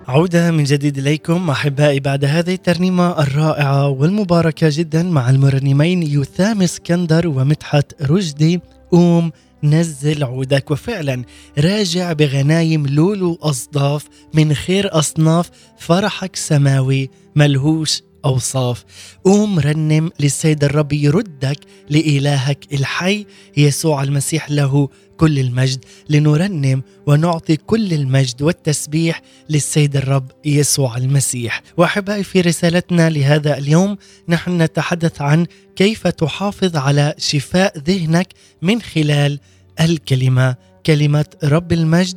عودة 0.09 0.51
من 0.51 0.65
جديد 0.65 0.99
إليكم 0.99 1.51
أحبائي 1.51 2.01
بعد 2.01 2.25
هذه 2.25 2.55
الترنيمة 2.55 3.23
الرائعة 3.23 3.89
والمباركة 3.89 4.69
جدا 4.71 5.03
مع 5.03 5.31
المرنمين 5.31 6.03
يثام 6.03 6.63
اسكندر 6.63 7.29
ومدحت 7.29 8.03
رشدي. 8.03 8.61
قوم 8.91 9.33
نزل 9.63 10.25
عودك. 10.25 10.71
وفعلا 10.71 11.25
راجع 11.59 12.13
بغنايم 12.13 12.87
لولو 12.87 13.39
أصداف 13.43 14.05
من 14.35 14.55
خير 14.55 14.99
أصناف 14.99 15.51
فرحك 15.79 16.37
سماوي 16.37 17.11
ملهوش 17.37 18.03
أوصاف 18.27 18.85
قوم 19.25 19.59
رنم 19.59 20.11
للسيد 20.21 20.65
الرب 20.65 20.93
يردك 20.93 21.59
لإلهك 21.91 22.73
الحي. 22.73 23.27
يسوع 23.57 24.03
المسيح 24.03 24.51
له 24.51 24.89
كل 25.17 25.39
المجد. 25.39 25.85
لنرنم 26.09 26.83
ونعطي 27.07 27.57
كل 27.57 27.93
المجد 27.93 28.43
والتسبيح 28.43 29.23
للسيد 29.51 29.97
الرب 29.97 30.31
يسوع 30.45 30.97
المسيح. 30.97 31.63
وأحبائي 31.77 32.25
في 32.25 32.41
رسالتنا 32.41 33.11
لهذا 33.11 33.59
اليوم 33.59 33.97
نحن 34.29 34.63
نتحدث 34.63 35.23
عن 35.23 35.47
كيف 35.77 36.07
تحافظ 36.07 36.77
على 36.77 37.15
شفاء 37.19 37.79
ذهنك 37.79 38.29
من 38.63 38.83
خلال 38.83 39.41
الكلمة 39.81 40.57
كلمة 40.87 41.27
رب 41.45 41.73
المجد 41.73 42.17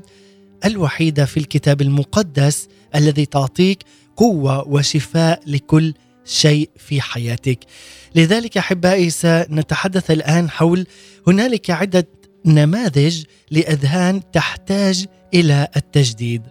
الوحيدة 0.66 1.26
في 1.26 1.38
الكتاب 1.38 1.82
المقدس 1.82 2.68
الذي 2.96 3.26
تعطيك 3.26 3.84
قوة 4.20 4.68
وشفاء 4.68 5.42
لكل 5.48 5.94
شيء 6.26 6.70
في 6.78 7.02
حياتك. 7.02 7.60
لذلك 8.16 8.58
احبائي 8.58 9.10
سنتحدث 9.10 10.12
الآن 10.12 10.50
حول 10.50 10.88
هنالك 11.28 11.70
عدة 11.70 12.08
نماذج 12.46 13.24
لأذهان 13.52 14.32
تحتاج 14.32 15.06
إلى 15.34 15.68
التجديد. 15.76 16.42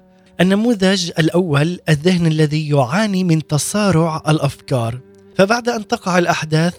النموذج 0.41 1.11
الأول 1.19 1.79
الذهن 1.89 2.27
الذي 2.27 2.69
يعاني 2.69 3.25
من 3.25 3.47
تصارع 3.47 4.23
الأفكار. 4.29 5.01
فبعد 5.37 5.69
أن 5.69 5.87
تقع 5.87 6.19
الأحداث 6.19 6.75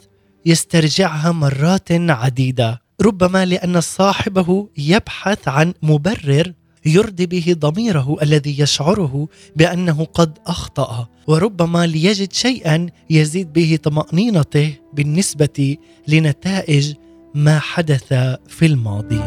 يسترجعها 0.46 1.32
مرات 1.32 1.92
عديدة. 1.92 2.82
ربما 3.02 3.46
لأن 3.46 3.82
صاحبه 3.82 4.70
يبحث 4.78 5.48
عن 5.48 5.74
مبرر 5.82 6.54
يرضي 6.86 7.26
به 7.26 7.56
ضميره 7.60 8.18
الذي 8.22 8.60
يشعره 8.60 9.28
بأنه 9.56 10.06
قد 10.14 10.38
أخطأ 10.48 11.08
وربما 11.28 11.88
ليجد 11.88 12.34
شيئا 12.34 12.88
يزيد 13.10 13.54
به 13.54 13.80
طمأنينته 13.84 14.74
بالنسبة 14.94 15.78
لنتائج 16.08 16.94
ما 17.36 17.60
حدث 17.60 18.14
في 18.48 18.66
الماضي. 18.66 19.22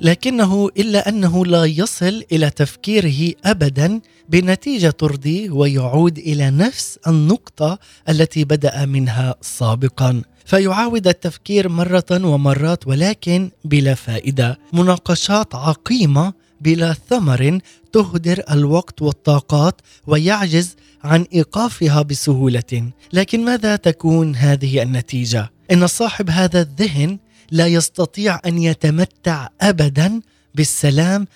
لكنه 0.00 0.68
إلا 0.76 1.08
أنه 1.08 1.46
لا 1.46 1.64
يصل 1.64 2.24
إلى 2.32 2.50
تفكيره 2.50 3.34
ابدا 3.44 4.00
بنتيجة 4.28 4.90
ترضيه 4.90 5.50
ويعود 5.50 6.18
إلى 6.18 6.50
نفس 6.50 6.98
النقطة 7.06 7.78
التي 8.08 8.44
بدأ 8.44 8.86
منها 8.86 9.34
سابقا. 9.40 10.22
فيعاود 10.44 11.08
التفكير 11.08 11.68
مرة 11.68 12.04
ومرات 12.10 12.86
ولكن 12.86 13.50
بلا 13.64 13.94
فائدة. 13.94 14.58
مناقشات 14.72 15.54
عقيمة 15.54 16.32
بلا 16.60 16.92
ثمر 17.10 17.58
تهدر 17.92 18.42
الوقت 18.50 19.02
والطاقات 19.02 19.80
ويعجز 20.06 20.76
عن 21.04 21.26
إيقافها 21.34 22.02
بسهولة. 22.02 22.90
لكن 23.12 23.44
ماذا 23.44 23.76
تكون 23.76 24.36
هذه 24.36 24.82
النتيجة؟ 24.82 25.50
إن 25.72 25.86
صاحب 25.86 26.30
هذا 26.30 26.60
الذهن 26.60 27.18
لا 27.50 27.66
يستطيع 27.66 28.40
أن 28.46 28.58
يتمتع 28.58 29.48
ابدا 29.60 30.20
بالسلام 30.54 31.26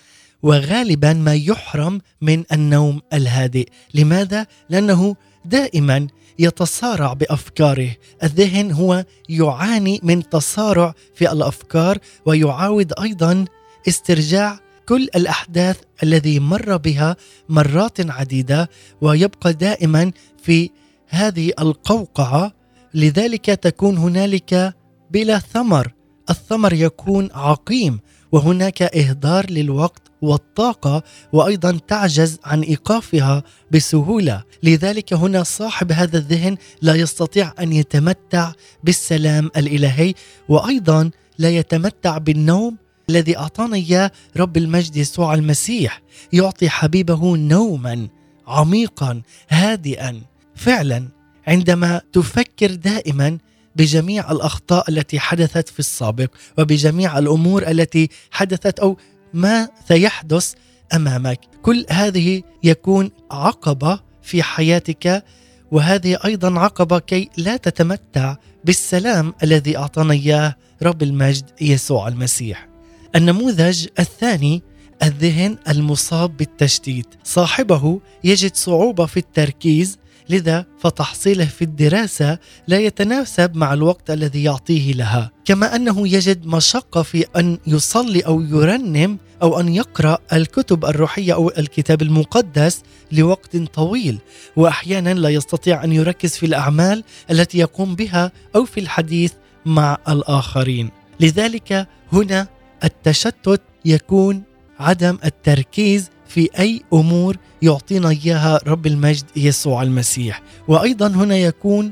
وغالبا 0.43 1.13
ما 1.13 1.35
يحرم 1.35 2.01
من 2.21 2.43
النوم 2.51 3.01
الهادئ. 3.13 3.67
لماذا؟ 3.93 4.47
لأنه 4.69 5.15
دائما 5.49 6.07
يتصارع 6.39 7.13
بأفكاره. 7.13 7.95
الذهن 8.23 8.71
هو 8.71 9.05
يعاني 9.29 9.99
من 10.03 10.29
تصارع 10.29 10.93
في 11.15 11.31
الأفكار 11.31 11.97
ويعاود 12.25 12.93
أيضا 13.01 13.45
استرجاع 13.87 14.59
كل 14.85 15.03
الأحداث 15.15 15.77
الذي 16.03 16.39
مر 16.39 16.77
بها 16.77 17.15
مرات 17.49 18.11
عديدة 18.11 18.69
ويبقى 19.01 19.53
دائما 19.53 20.11
في 20.43 20.69
هذه 21.07 21.51
القوقعة. 21.59 22.51
لذلك 22.93 23.45
تكون 23.45 23.97
هنالك 23.97 24.73
بلا 25.11 25.39
ثمر. 25.39 25.93
الثمر 26.29 26.73
يكون 26.73 27.29
عقيم. 27.33 27.99
وهناك 28.31 28.81
إهدار 28.81 29.49
للوقت 29.49 30.01
والطاقة 30.21 31.03
وأيضا 31.33 31.79
تعجز 31.87 32.39
عن 32.45 32.61
إيقافها 32.61 33.43
بسهولة. 33.71 34.43
لذلك 34.63 35.13
هنا 35.13 35.43
صاحب 35.43 35.91
هذا 35.91 36.17
الذهن 36.17 36.57
لا 36.81 36.95
يستطيع 36.95 37.53
أن 37.59 37.73
يتمتع 37.73 38.51
بالسلام 38.83 39.51
الإلهي 39.57 40.13
وأيضا 40.49 41.11
لا 41.37 41.49
يتمتع 41.49 42.17
بالنوم 42.17 42.77
الذي 43.09 43.37
أعطانا 43.37 43.75
إياه 43.75 44.11
رب 44.37 44.57
المجد 44.57 44.95
يسوع 44.95 45.33
المسيح. 45.33 46.01
يعطي 46.33 46.69
حبيبه 46.69 47.37
نوما 47.37 48.07
عميقا 48.47 49.21
هادئا. 49.49 50.21
فعلا 50.55 51.07
عندما 51.47 52.01
تفكر 52.13 52.75
دائما 52.75 53.37
بجميع 53.77 54.31
الأخطاء 54.31 54.89
التي 54.89 55.19
حدثت 55.19 55.69
في 55.69 55.79
السابق 55.79 56.29
وبجميع 56.57 57.19
الأمور 57.19 57.67
التي 57.67 58.09
حدثت 58.31 58.79
أو 58.79 58.97
ما 59.33 59.69
سيحدث 59.87 60.53
أمامك. 60.93 61.39
كل 61.61 61.85
هذه 61.89 62.43
يكون 62.63 63.11
عقبة 63.31 63.99
في 64.21 64.43
حياتك 64.43 65.23
وهذه 65.71 66.17
أيضا 66.25 66.59
عقبة 66.59 66.99
كي 66.99 67.29
لا 67.37 67.57
تتمتع 67.57 68.35
بالسلام 68.65 69.33
الذي 69.43 69.77
أعطانا 69.77 70.13
إياه 70.13 70.55
رب 70.83 71.03
المجد 71.03 71.45
يسوع 71.61 72.07
المسيح. 72.07 72.67
النموذج 73.15 73.87
الثاني 73.99 74.63
الذهن 75.03 75.57
المصاب 75.69 76.37
بالتشتيت. 76.37 77.07
صاحبه 77.23 77.99
يجد 78.23 78.55
صعوبة 78.55 79.05
في 79.05 79.17
التركيز 79.17 79.97
لذا 80.29 80.65
فتحصيله 80.79 81.45
في 81.45 81.61
الدراسة 81.61 82.39
لا 82.67 82.79
يتناسب 82.79 83.55
مع 83.55 83.73
الوقت 83.73 84.11
الذي 84.11 84.43
يعطيه 84.43 84.93
لها. 84.93 85.31
كما 85.45 85.75
أنه 85.75 86.07
يجد 86.07 86.45
مشقة 86.45 87.01
في 87.01 87.25
أن 87.35 87.57
يصلي 87.67 88.19
أو 88.19 88.41
يرنم 88.41 89.17
أو 89.41 89.59
أن 89.59 89.75
يقرأ 89.75 90.17
الكتب 90.33 90.85
الروحية 90.85 91.33
أو 91.33 91.49
الكتاب 91.57 92.01
المقدس 92.01 92.81
لوقت 93.11 93.57
طويل 93.57 94.17
واحيانا 94.55 95.13
لا 95.13 95.29
يستطيع 95.29 95.83
أن 95.83 95.91
يركز 95.91 96.31
في 96.31 96.45
الأعمال 96.45 97.03
التي 97.31 97.57
يقوم 97.57 97.95
بها 97.95 98.31
أو 98.55 98.65
في 98.65 98.79
الحديث 98.79 99.33
مع 99.65 99.97
الآخرين. 100.09 100.89
لذلك 101.19 101.87
هنا 102.13 102.47
التشتت 102.83 103.61
يكون 103.85 104.43
عدم 104.79 105.17
التركيز 105.25 106.09
في 106.27 106.49
أي 106.59 106.81
أمور 106.93 107.37
يعطينا 107.61 108.09
إياها 108.09 108.59
رب 108.67 108.87
المجد 108.87 109.25
يسوع 109.35 109.83
المسيح. 109.83 110.41
وأيضا 110.67 111.07
هنا 111.07 111.37
يكون 111.37 111.91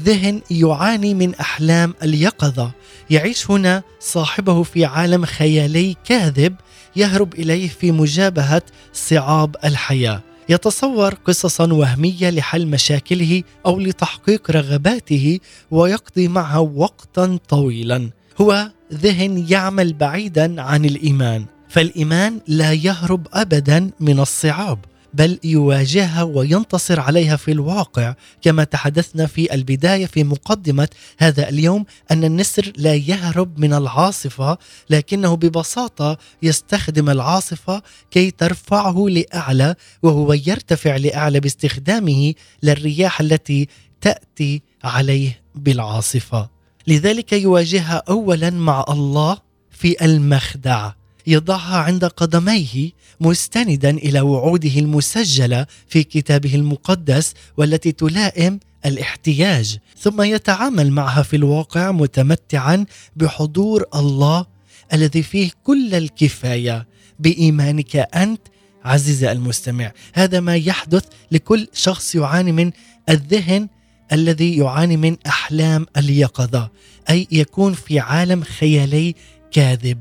ذهن 0.00 0.40
يعاني 0.50 1.14
من 1.14 1.34
أحلام 1.34 1.94
اليقظة. 2.02 2.70
يعيش 3.10 3.50
هنا 3.50 3.82
صاحبه 4.00 4.62
في 4.62 4.84
عالم 4.84 5.24
خيالي 5.24 5.96
كاذب 6.04 6.54
يهرب 6.96 7.34
إليه 7.34 7.68
في 7.68 7.92
مجابهة 7.92 8.62
صعاب 8.92 9.56
الحياة. 9.64 10.22
يتصور 10.48 11.14
قصصا 11.14 11.72
وهمية 11.72 12.30
لحل 12.30 12.66
مشاكله 12.66 13.42
أو 13.66 13.80
لتحقيق 13.80 14.50
رغباته 14.50 15.40
ويقضي 15.70 16.28
معها 16.28 16.58
وقتا 16.58 17.38
طويلا. 17.48 18.10
هو 18.40 18.70
ذهن 18.92 19.46
يعمل 19.48 19.92
بعيدا 19.92 20.62
عن 20.62 20.84
الإيمان. 20.84 21.44
فالإيمان 21.68 22.40
لا 22.48 22.72
يهرب 22.72 23.26
ابدا 23.32 23.90
من 24.00 24.20
الصعاب. 24.20 24.78
بل 25.14 25.38
يواجهها 25.44 26.22
وينتصر 26.22 27.00
عليها 27.00 27.36
في 27.36 27.52
الواقع 27.52 28.14
كما 28.42 28.64
تحدثنا 28.64 29.26
في 29.26 29.54
البداية 29.54 30.06
في 30.06 30.24
مقدمة 30.24 30.88
هذا 31.18 31.48
اليوم 31.48 31.84
أن 32.10 32.24
النسر 32.24 32.72
لا 32.76 32.94
يهرب 32.94 33.58
من 33.58 33.74
العاصفة 33.74 34.58
لكنه 34.90 35.34
ببساطة 35.34 36.18
يستخدم 36.42 37.10
العاصفة 37.10 37.82
كي 38.10 38.30
ترفعه 38.30 39.06
لأعلى 39.08 39.74
وهو 40.02 40.32
يرتفع 40.32 40.96
لأعلى 40.96 41.40
باستخدامه 41.40 42.34
للرياح 42.62 43.20
التي 43.20 43.68
تأتي 44.00 44.62
عليه 44.84 45.42
بالعاصفة. 45.54 46.48
لذلك 46.86 47.32
يواجهها 47.32 48.02
اولا 48.08 48.50
مع 48.50 48.84
الله 48.88 49.38
في 49.70 50.04
المخدع. 50.04 50.92
يضعها 51.26 51.76
عند 51.76 52.04
قدميه 52.04 52.90
مستندا 53.20 53.90
إلى 53.90 54.20
وعوده 54.20 54.78
المسجلة 54.78 55.66
في 55.88 56.02
كتابه 56.02 56.54
المقدس 56.54 57.34
والتي 57.56 57.92
تلائم 57.92 58.60
الاحتياج 58.86 59.78
ثم 59.98 60.22
يتعامل 60.22 60.90
معها 60.90 61.22
في 61.22 61.36
الواقع 61.36 61.92
متمتعا 61.92 62.86
بحضور 63.16 63.84
الله 63.94 64.46
الذي 64.92 65.22
فيه 65.22 65.50
كل 65.64 65.94
الكفاية. 65.94 66.86
بإيمانك 67.18 67.96
أنت 67.96 68.40
عزيزي 68.84 69.32
المستمع 69.32 69.92
هذا 70.12 70.40
ما 70.40 70.56
يحدث 70.56 71.04
لكل 71.32 71.68
شخص 71.72 72.14
يعاني 72.14 72.52
من 72.52 72.70
الذهن 73.08 73.68
الذي 74.12 74.56
يعاني 74.56 74.96
من 74.96 75.16
أحلام 75.26 75.86
اليقظة 75.96 76.70
أي 77.10 77.28
يكون 77.30 77.72
في 77.74 77.98
عالم 77.98 78.42
خيالي 78.42 79.14
كاذب. 79.50 79.98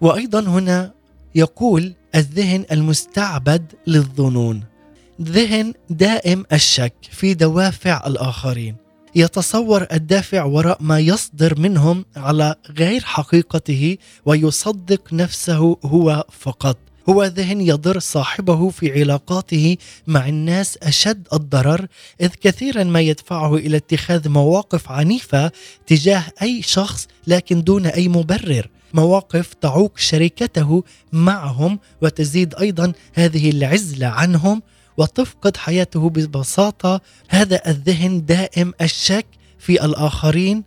وأيضا 0.00 0.40
هنا 0.40 0.92
يقول 1.34 1.94
الذهن 2.14 2.64
المستعبد 2.72 3.72
للظنون. 3.86 4.64
ذهن 5.22 5.74
دائم 5.90 6.44
الشك 6.52 6.94
في 7.10 7.34
دوافع 7.34 8.06
الآخرين. 8.06 8.76
يتصور 9.14 9.86
الدافع 9.92 10.44
وراء 10.44 10.78
ما 10.80 10.98
يصدر 10.98 11.60
منهم 11.60 12.04
على 12.16 12.54
غير 12.78 13.04
حقيقته 13.04 13.98
ويصدق 14.26 15.12
نفسه 15.12 15.76
هو 15.84 16.24
فقط. 16.38 16.76
هو 17.08 17.24
ذهن 17.24 17.60
يضر 17.60 17.98
صاحبه 17.98 18.68
في 18.68 19.00
علاقاته 19.00 19.76
مع 20.06 20.28
الناس 20.28 20.78
أشد 20.82 21.28
الضرر 21.32 21.86
إذ 22.20 22.28
كثيرا 22.28 22.84
ما 22.84 23.00
يدفعه 23.00 23.56
إلى 23.56 23.76
اتخاذ 23.76 24.28
مواقف 24.28 24.90
عنيفة 24.90 25.52
تجاه 25.86 26.24
أي 26.42 26.62
شخص 26.62 27.08
لكن 27.26 27.62
دون 27.62 27.86
أي 27.86 28.08
مبرر. 28.08 28.68
مواقف 28.94 29.54
تعوق 29.54 29.98
شركته 29.98 30.84
معهم 31.12 31.78
وتزيد 32.02 32.54
أيضا 32.54 32.92
هذه 33.14 33.50
العزلة 33.50 34.06
عنهم 34.06 34.62
وتفقد 34.96 35.56
حياته 35.56 36.10
ببساطة. 36.10 37.00
هذا 37.28 37.60
الذهن 37.66 38.24
دائم 38.24 38.72
الشك 38.80 39.26
في 39.58 39.84
الآخرين. 39.84 40.64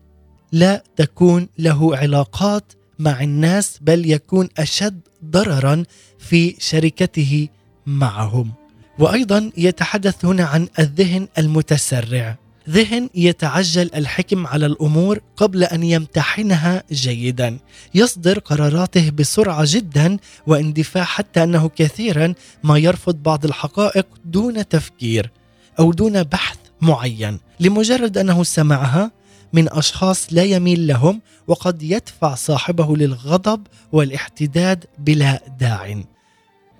لا 0.51 0.83
تكون 0.95 1.47
له 1.59 1.97
علاقات 1.97 2.73
مع 2.99 3.23
الناس 3.23 3.77
بل 3.81 4.11
يكون 4.11 4.49
أشد 4.57 4.99
ضررا 5.25 5.83
في 6.19 6.55
شركته 6.59 7.47
معهم. 7.85 8.51
وأيضا 8.99 9.51
يتحدث 9.57 10.25
هنا 10.25 10.43
عن 10.43 10.67
الذهن 10.79 11.27
المتسرع. 11.37 12.42
ذهن 12.69 13.09
يتعجل 13.15 13.89
الحكم 13.95 14.47
على 14.47 14.65
الأمور 14.65 15.19
قبل 15.37 15.63
أن 15.63 15.83
يمتحنها 15.83 16.83
جيدا. 16.91 17.57
يصدر 17.95 18.39
قراراته 18.39 19.09
بسرعة 19.09 19.63
جدا 19.67 20.17
واندفاع 20.47 21.03
حتى 21.03 21.43
أنه 21.43 21.69
كثيرا 21.75 22.33
ما 22.63 22.77
يرفض 22.77 23.15
بعض 23.15 23.45
الحقائق 23.45 24.07
دون 24.25 24.67
تفكير 24.67 25.31
أو 25.79 25.91
دون 25.91 26.23
بحث 26.23 26.57
معين 26.81 27.39
لمجرد 27.59 28.17
أنه 28.17 28.43
سمعها 28.43 29.11
من 29.53 29.69
أشخاص 29.71 30.27
لا 30.31 30.43
يميل 30.43 30.87
لهم 30.87 31.21
وقد 31.47 31.83
يدفع 31.83 32.35
صاحبه 32.35 32.97
للغضب 32.97 33.67
والاحتداد 33.91 34.85
بلا 34.99 35.41
داع. 35.59 36.03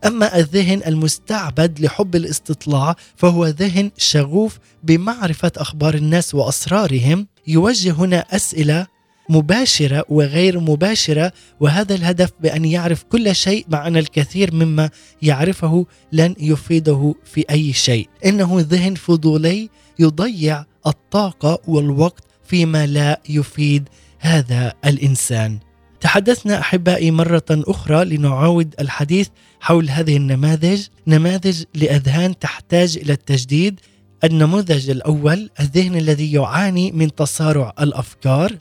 أما 0.05 0.37
الذهن 0.37 0.81
المستعبد 0.87 1.79
لحب 1.79 2.15
الاستطلاع 2.15 2.95
فهو 3.15 3.45
ذهن 3.45 3.91
شغوف 3.97 4.59
بمعرفة 4.83 5.51
أخبار 5.57 5.95
الناس 5.95 6.35
وأسرارهم. 6.35 7.27
يوجه 7.47 7.91
هنا 7.91 8.25
أسئلة 8.31 8.87
مباشرة 9.29 10.05
وغير 10.09 10.59
مباشرة 10.59 11.33
وهذا 11.59 11.95
الهدف 11.95 12.31
بأن 12.39 12.65
يعرف 12.65 13.03
كل 13.03 13.35
شيء 13.35 13.65
مع 13.69 13.87
ان 13.87 13.97
الكثير 13.97 14.53
مما 14.53 14.89
يعرفه 15.21 15.85
لن 16.11 16.35
يفيده 16.39 17.15
في 17.25 17.45
أي 17.49 17.73
شيء. 17.73 18.09
إنه 18.25 18.57
ذهن 18.59 18.95
فضولي 18.95 19.69
يضيع 19.99 20.65
الطاقة 20.87 21.59
والوقت 21.67 22.23
فيما 22.45 22.85
لا 22.85 23.21
يفيد 23.29 23.89
هذا 24.19 24.73
الإنسان. 24.85 25.59
تحدثنا 26.03 26.59
أحبائي 26.59 27.11
مرة 27.11 27.45
أخرى 27.51 28.05
لنعاود 28.05 28.75
الحديث 28.79 29.27
حول 29.59 29.89
هذه 29.89 30.17
النماذج 30.17 30.87
نماذج 31.07 31.63
لأذهان 31.75 32.39
تحتاج 32.39 32.97
إلى 32.97 33.13
التجديد. 33.13 33.79
النموذج 34.23 34.89
الأول 34.89 35.49
الذهن 35.59 35.95
الذي 35.95 36.33
يعاني 36.33 36.91
من 36.91 37.15
تصارع 37.15 37.73
الأفكار. 37.79 38.57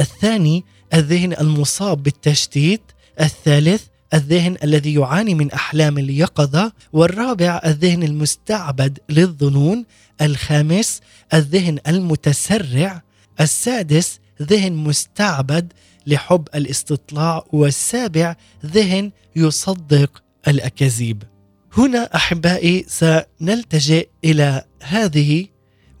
الثاني 0.00 0.64
الذهن 0.94 1.32
المصاب 1.32 2.02
بالتشتيت. 2.02 2.82
الثالث 3.20 3.82
الذهن 4.14 4.56
الذي 4.64 4.94
يعاني 4.94 5.34
من 5.34 5.52
أحلام 5.52 5.98
اليقظة. 5.98 6.72
والرابع 6.92 7.60
الذهن 7.66 8.02
المستعبد 8.02 8.98
للظنون. 9.08 9.84
الخامس 10.20 11.00
الذهن 11.34 11.78
المتسرع. 11.88 13.02
السادس 13.40 14.18
ذهن 14.42 14.72
مستعبد 14.72 15.72
لحب 16.06 16.48
الاستطلاع 16.54 17.44
والسابع 17.52 18.36
ذهن 18.66 19.10
يصدق 19.36 20.22
الأكاذيب. 20.48 21.22
هنا 21.72 22.16
أحبائي 22.16 22.84
سنلتجئ 22.88 24.08
إلى 24.24 24.64
هذه 24.82 25.46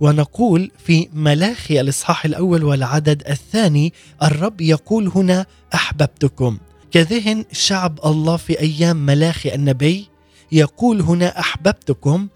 ونقول 0.00 0.70
في 0.78 1.08
ملاخي 1.12 1.80
الإصحاح 1.80 2.24
الأول 2.24 2.64
والعدد 2.64 3.22
الثاني 3.28 3.92
الرب 4.22 4.60
يقول 4.60 5.08
هنا 5.08 5.46
أحببتكم. 5.74 6.58
كذهن 6.90 7.44
شعب 7.52 7.98
الله 8.04 8.36
في 8.36 8.60
أيام 8.60 8.96
ملاخي 8.96 9.54
النبي 9.54 10.08
يقول 10.52 11.00
هنا 11.00 11.40
أحببتكم 11.40 12.28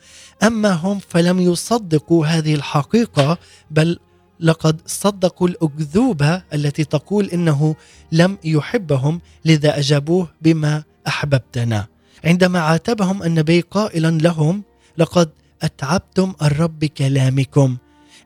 أما 0.42 0.72
هم 0.72 0.98
فلم 1.08 1.40
يصدقوا 1.40 2.26
هذه 2.26 2.54
الحقيقة 2.54 3.38
بل 3.70 3.98
لقد 4.40 4.80
صدقوا 4.86 5.48
الأكذوبة 5.48 6.42
التي 6.54 6.84
تقول 6.84 7.26
إنه 7.26 7.76
لم 8.12 8.38
يحبهم 8.44 9.20
لذا 9.44 9.78
أجابوه 9.78 10.28
بما 10.42 10.82
أحببتنا. 11.08 11.86
عندما 12.24 12.60
عاتبهم 12.60 13.22
النبي 13.22 13.60
قائلا 13.60 14.10
لهم 14.18 14.62
لقد 14.98 15.30
أتعبتم 15.62 16.34
الرب 16.42 16.78
بكلامكم 16.78 17.76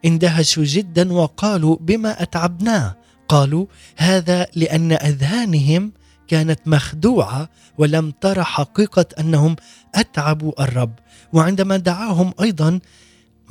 اندهشوا 0.05 0.65
جدا 0.65 1.13
وقالوا 1.13 1.77
بما 1.81 2.23
اتعبناه 2.23 2.97
قالوا 3.29 3.67
هذا 3.97 4.47
لأن 4.55 4.93
أذهانهم 4.93 5.93
كانت 6.29 6.61
مخدوعة 6.67 7.49
ولم 7.79 8.11
ترى 8.11 8.45
حقيقة 8.45 9.07
أنهم 9.21 9.57
أتعبوا 9.95 10.63
الرب 10.65 10.93
وعندما 11.33 11.77
دعاهم 11.77 12.33
أيضا 12.43 12.81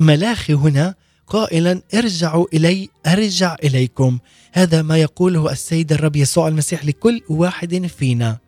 ملاخي 0.00 0.54
هنا 0.54 0.94
قائلا 1.26 1.82
ارجعوا 1.94 2.46
إلي 2.54 2.88
أرجع 3.06 3.56
إليكم. 3.64 4.18
هذا 4.52 4.82
ما 4.82 4.98
يقوله 4.98 5.52
السيد 5.52 5.92
الرب 5.92 6.16
يسوع 6.16 6.48
المسيح 6.48 6.84
لكل 6.84 7.20
واحد 7.28 7.86
فينا. 7.86 8.38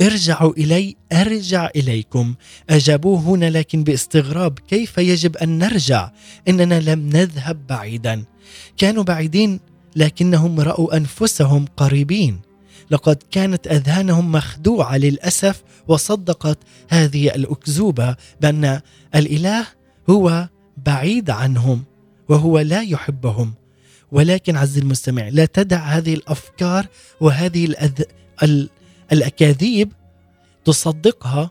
ارجعوا 0.00 0.52
إلي 0.52 0.96
أرجع 1.12 1.70
إليكم. 1.76 2.34
أجابوه 2.70 3.20
هنا 3.20 3.50
لكن 3.50 3.84
باستغراب 3.84 4.58
كيف 4.58 4.98
يجب 4.98 5.36
أن 5.36 5.58
نرجع؟ 5.58 6.10
إننا 6.48 6.80
لم 6.80 7.08
نذهب 7.08 7.66
بعيدا. 7.66 8.24
كانوا 8.76 9.02
بعيدين 9.02 9.60
لكنهم 9.96 10.60
رأوا 10.60 10.96
أنفسهم 10.96 11.64
قريبين. 11.76 12.40
لقد 12.90 13.22
كانت 13.30 13.66
أذهانهم 13.66 14.32
مخدوعة 14.32 14.96
للأسف 14.96 15.62
وصدقت 15.88 16.58
هذه 16.88 17.34
الأكذوبة 17.34 18.16
بأن 18.40 18.80
الإله 19.14 19.66
هو 20.10 20.48
بعيد 20.86 21.30
عنهم. 21.30 21.84
وهو 22.28 22.58
لا 22.58 22.82
يحبهم. 22.82 23.54
ولكن 24.12 24.56
عز 24.56 24.78
المستمع 24.78 25.28
لا 25.28 25.44
تدع 25.44 25.78
هذه 25.78 26.14
الأفكار 26.14 26.86
وهذه 27.20 27.64
الأذ... 27.64 28.02
ال... 28.42 28.70
الأكاذيب 29.12 29.92
تصدقها 30.64 31.50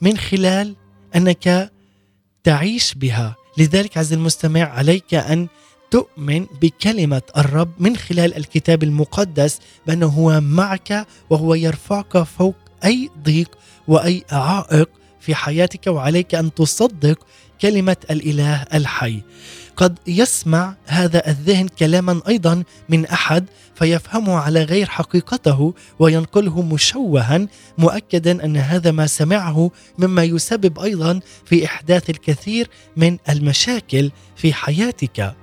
من 0.00 0.16
خلال 0.16 0.76
أنك 1.16 1.70
تعيش 2.44 2.94
بها. 2.94 3.36
لذلك 3.58 3.98
عز 3.98 4.12
المستمع 4.12 4.60
عليك 4.60 5.14
أن 5.14 5.48
تؤمن 5.90 6.46
بكلمة 6.62 7.22
الرب 7.36 7.70
من 7.78 7.96
خلال 7.96 8.36
الكتاب 8.36 8.82
المقدس 8.82 9.58
بأنه 9.86 10.06
هو 10.06 10.40
معك 10.40 11.06
وهو 11.30 11.54
يرفعك 11.54 12.22
فوق 12.22 12.56
أي 12.84 13.10
ضيق 13.22 13.58
وأي 13.88 14.24
عائق 14.32 14.90
في 15.20 15.34
حياتك 15.34 15.86
وعليك 15.86 16.34
أن 16.34 16.54
تصدق 16.54 17.26
كلمة 17.60 17.96
الإله 18.10 18.62
الحي. 18.74 19.22
قد 19.76 19.98
يسمع 20.06 20.74
هذا 20.86 21.28
الذهن 21.28 21.68
كلاما 21.68 22.20
أيضا 22.28 22.62
من 22.88 23.06
أحد 23.06 23.44
فيفهمه 23.74 24.36
على 24.36 24.62
غير 24.62 24.86
حقيقته 24.86 25.74
وينقله 25.98 26.62
مشوها 26.62 27.46
مؤكدا 27.78 28.44
أن 28.44 28.56
هذا 28.56 28.90
ما 28.90 29.06
سمعه 29.06 29.70
مما 29.98 30.24
يسبب 30.24 30.78
أيضا 30.78 31.20
في 31.44 31.64
إحداث 31.64 32.10
الكثير 32.10 32.68
من 32.96 33.18
المشاكل 33.28 34.10
في 34.36 34.52
حياتك. 34.52 35.34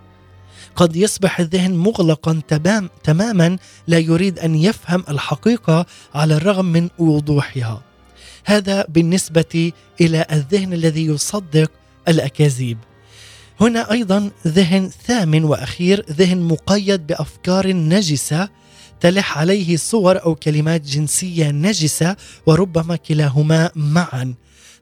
قد 0.75 0.95
يصبح 0.95 1.39
الذهن 1.39 1.75
مغلقا 1.75 2.41
تمام 2.47 2.89
تماما 3.03 3.57
لا 3.87 3.99
يريد 3.99 4.39
أن 4.39 4.55
يفهم 4.55 5.03
الحقيقة 5.09 5.85
على 6.15 6.37
الرغم 6.37 6.65
من 6.65 6.89
وضوحها. 6.99 7.81
هذا 8.45 8.85
بالنسبة 8.89 9.71
إلى 10.01 10.25
الذهن 10.31 10.73
الذي 10.73 11.05
يصدق 11.05 11.71
الأكاذيب. 12.07 12.77
هنا 13.61 13.91
أيضا 13.91 14.31
ذهن 14.47 14.89
ثامن 15.07 15.43
وأخير 15.43 16.05
ذهن 16.11 16.41
مقيد 16.41 17.07
بأفكار 17.07 17.73
نجسة 17.73 18.49
تلح 18.99 19.37
عليه 19.37 19.77
صور 19.77 20.23
أو 20.23 20.35
كلمات 20.35 20.81
جنسية 20.81 21.51
نجسة 21.51 22.15
وربما 22.45 22.95
كلاهما 22.95 23.71
معا. 23.75 24.33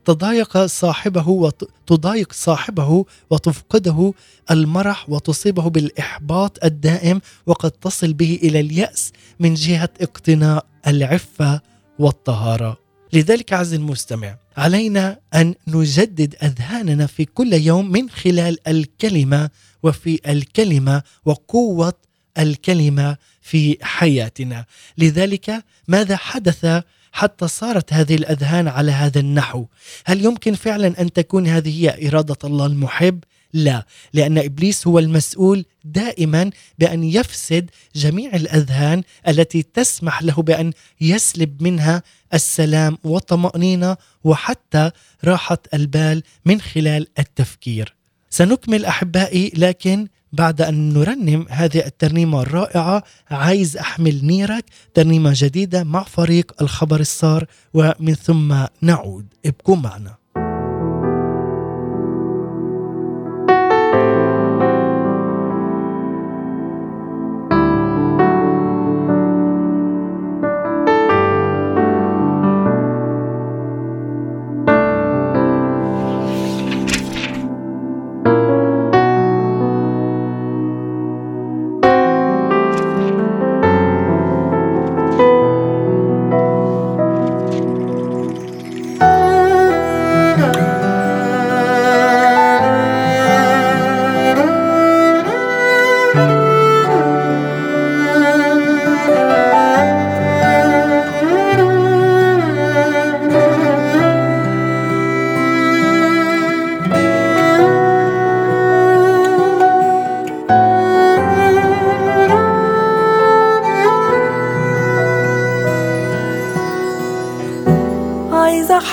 تضايق 0.06 0.66
صاحبه 0.66 1.30
وتضايق 1.30 2.34
صاحبه 2.34 3.06
وتفقده 3.30 4.14
المرح 4.52 5.10
وتصيبه 5.10 5.70
بالإحباط 5.70 6.64
الدائم 6.66 7.22
وقد 7.46 7.72
تصل 7.72 8.14
به 8.14 8.40
إلى 8.44 8.60
اليأس 8.60 9.12
من 9.40 9.54
جهة 9.54 9.90
اقتناء 10.02 10.66
العفة 10.88 11.62
والطهارة. 12.00 12.81
لذلك 13.14 13.54
عز 13.54 13.74
المستمع 13.74 14.36
علينا 14.58 15.20
أن 15.36 15.56
نجدد 15.68 16.36
أذهاننا 16.44 17.08
في 17.08 17.26
كل 17.26 17.54
يوم 17.54 17.92
من 17.92 18.10
خلال 18.10 18.68
الكلمة 18.68 19.50
وفي 19.84 20.20
الكلمة 20.28 21.04
وقوة 21.26 21.94
الكلمة 22.38 23.18
في 23.42 23.78
حياتنا. 23.82 24.66
لذلك 24.98 25.64
ماذا 25.88 26.16
حدث 26.16 26.84
حتى 27.12 27.48
صارت 27.48 27.94
هذه 27.94 28.16
الأذهان 28.16 28.68
على 28.68 28.92
هذا 28.92 29.20
النحو؟ 29.20 29.66
هل 30.06 30.26
يمكن 30.26 30.54
فعلا 30.54 31.02
أن 31.02 31.14
تكون 31.14 31.48
هذه 31.48 31.84
هي 31.84 32.08
إرادة 32.08 32.38
الله 32.44 32.66
المحب؟ 32.66 33.24
لا 33.54 33.86
لأن 34.14 34.38
إبليس 34.38 34.88
هو 34.88 35.00
المسؤول 35.00 35.66
دائما 35.84 36.52
بأن 36.80 37.04
يفسد 37.04 37.70
جميع 37.96 38.36
الأذهان 38.36 39.04
التي 39.28 39.64
تسمح 39.64 40.24
له 40.24 40.34
بأن 40.34 40.74
يسلب 41.02 41.64
منها 41.64 42.04
السلام 42.34 42.98
والطمأنينة 43.04 43.98
وحتى 44.24 44.92
راحة 45.24 45.58
البال 45.74 46.24
من 46.46 46.62
خلال 46.62 47.08
التفكير. 47.20 47.96
سنكمل 48.30 48.86
أحبائي 48.86 49.52
لكن 49.56 50.08
بعد 50.34 50.62
أن 50.62 50.94
نرنم 50.94 51.46
هذه 51.50 51.86
الترنيمة 51.86 52.42
الرائعة 52.42 53.04
عايز 53.32 53.78
أحمل 53.78 54.26
نيرك 54.26 54.66
ترنيمة 54.94 55.32
جديدة 55.36 55.84
مع 55.84 56.04
فريق 56.04 56.62
الخبر 56.62 57.00
الصار 57.00 57.46
ومن 57.74 58.14
ثم 58.14 58.66
نعود. 58.82 59.26
ابقوا 59.46 59.76
معنا. 59.76 60.21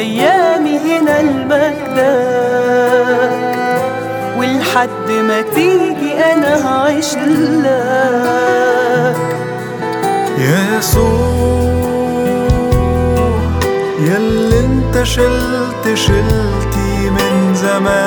ايامي 0.00 0.78
هنا 0.78 1.16
لمجدك 1.22 2.10
ولحد 4.38 5.08
ما 5.10 5.40
تيجي 5.42 6.24
أنا 6.32 6.66
هعيش 6.66 7.14
لك 7.64 9.16
يا 10.38 10.78
يسوع 10.78 11.80
ياللي 14.00 14.60
انت 14.60 15.02
شلت 15.02 15.94
شلتي 15.94 17.10
من 17.10 17.54
زمان. 17.54 18.00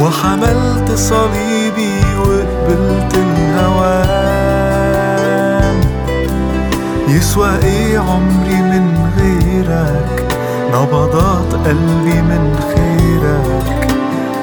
وحملت 0.00 0.92
صليبي 0.94 1.94
وقبلت 2.18 3.14
الهوان. 3.14 4.18
يسوى 7.08 7.50
إيه 7.64 7.98
عمري 7.98 8.62
نبضات 10.68 11.54
قلبي 11.54 12.22
من 12.22 12.60
خيرك. 12.74 13.88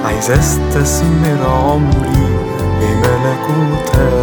عايز 0.06 0.32
أستثمر 0.32 1.40
عمري 1.50 2.28
بملكوتك. 2.80 4.15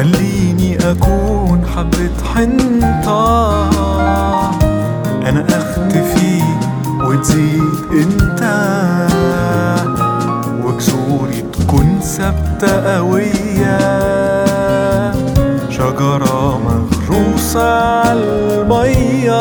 خليني 0.00 0.90
أكون 0.90 1.66
حبة 1.76 2.10
حنطة. 2.34 3.70
أنا 5.28 5.46
أختفي 5.48 6.42
وتزيد 7.04 7.74
أنت. 7.92 8.42
وجذوري 10.64 11.44
تكون 11.52 12.00
ثابتة 12.02 12.96
قوية. 12.96 13.78
شجرة 15.70 16.58
مغروسة 16.58 17.68
عالمية 18.00 19.40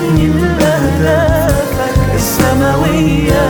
عيشني 0.00 0.28
بأهدافك 0.30 2.14
السماوية. 2.14 3.47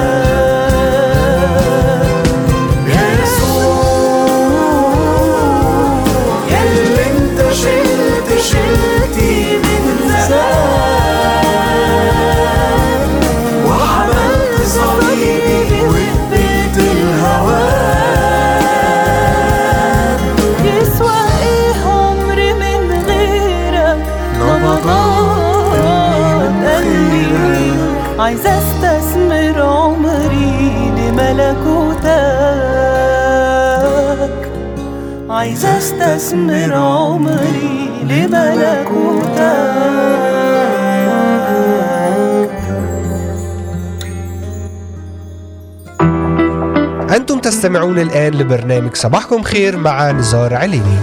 تستمعون 47.69 47.99
الآن 47.99 48.35
لبرنامج 48.35 48.95
صباحكم 48.95 49.43
خير 49.43 49.77
مع 49.77 50.11
نزار 50.11 50.55
عليني. 50.55 50.99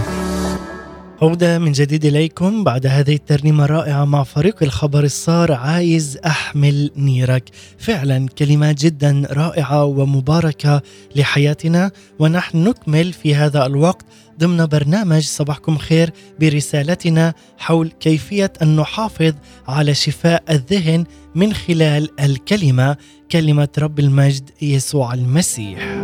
عودة 1.21 1.60
من 1.60 1.71
جديد 1.71 2.06
إليكم 2.06 2.63
بعد 2.63 2.88
هذه 2.88 3.13
الترنيمة 3.13 3.65
الرائعة 3.65 4.06
مع 4.06 4.23
فريق 4.23 4.63
الخبر 4.63 5.04
الصار 5.04 5.51
عايز 5.51 6.17
أحمل 6.25 6.91
نيرك. 6.97 7.43
فعلا 7.78 8.28
كلمات 8.38 8.78
جدا 8.78 9.28
رائعة 9.32 9.84
ومباركة 9.84 10.82
لحياتنا 11.15 11.91
ونحن 12.19 12.58
نكمل 12.58 13.13
في 13.13 13.36
هذا 13.36 13.65
الوقت 13.65 14.06
ضمن 14.39 14.65
برنامج 14.65 15.23
صباحكم 15.23 15.78
خير 15.78 16.10
برسالتنا 16.39 17.34
حول 17.58 17.91
كيفية 17.99 18.54
أن 18.62 18.75
نحافظ 18.75 19.34
على 19.67 19.93
شفاء 19.93 20.43
الذهن 20.49 21.04
من 21.36 21.54
خلال 21.54 22.10
الكلمة 22.19 22.97
كلمة 23.32 23.69
رب 23.80 23.99
المجد 23.99 24.49
يسوع 24.62 25.13
المسيح. 25.13 25.94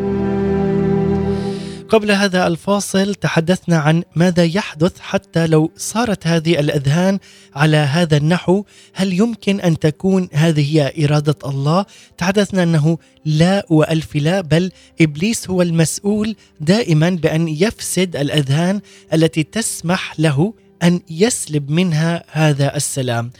قبل 1.91 2.11
هذا 2.11 2.47
الفاصل 2.47 3.15
تحدثنا 3.15 3.77
عن 3.77 4.03
ماذا 4.15 4.43
يحدث 4.43 4.99
حتى 4.99 5.47
لو 5.47 5.71
صارت 5.77 6.27
هذه 6.27 6.59
الأذهان 6.59 7.19
على 7.55 7.77
هذا 7.77 8.17
النحو. 8.17 8.63
هل 8.93 9.13
يمكن 9.13 9.59
أن 9.59 9.79
تكون 9.79 10.29
هذه 10.33 10.75
هي 10.75 11.05
إرادة 11.05 11.35
الله؟ 11.45 11.85
تحدثنا 12.17 12.63
أنه 12.63 12.97
لا 13.25 13.65
وألف 13.69 14.15
لا 14.15 14.41
بل 14.41 14.71
إبليس 15.01 15.49
هو 15.49 15.61
المسؤول 15.61 16.35
دائما 16.59 17.09
بأن 17.09 17.47
يفسد 17.47 18.15
الأذهان 18.15 18.81
التي 19.13 19.43
تسمح 19.43 20.19
له 20.19 20.53
أن 20.83 20.99
يسلب 21.09 21.69
منها 21.69 22.23
هذا 22.31 22.75
السلام. 22.75 23.31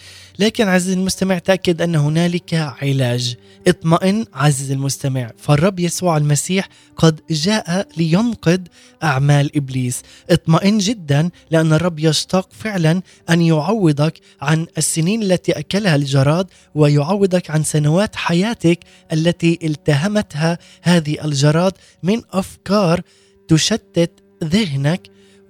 لكن 0.42 0.68
عزيزي 0.68 0.94
المستمع 0.94 1.38
تأكد 1.38 1.82
أن 1.82 1.96
هنالك 1.96 2.54
علاج. 2.54 3.36
اطمئن 3.68 4.26
عزيزي 4.34 4.74
المستمع. 4.74 5.32
فالرب 5.38 5.80
يسوع 5.80 6.18
المسيح 6.18 6.70
قد 6.98 7.20
جاء 7.30 7.88
لينقذ 7.98 8.60
أعمال 9.04 9.58
إبليس. 9.58 10.02
اطمئن 10.30 10.78
جدا 10.78 11.30
لأن 11.52 11.74
الرب 11.74 12.00
يشتاق 12.00 12.50
فعلا 12.54 13.02
أن 13.30 13.42
يعوضك 13.42 14.20
عن 14.42 14.68
السنين 14.78 15.24
التي 15.24 15.52
أكلها 15.52 15.96
الجراد 15.96 16.48
ويعوضك 16.76 17.52
عن 17.52 17.64
سنوات 17.64 18.16
حياتك 18.16 18.80
التي 19.14 19.60
التهمتها 19.64 20.58
هذه 20.82 21.26
الجراد. 21.26 21.74
من 22.04 22.22
أفكار 22.34 23.02
تشتت 23.48 24.12
ذهنك 24.44 25.02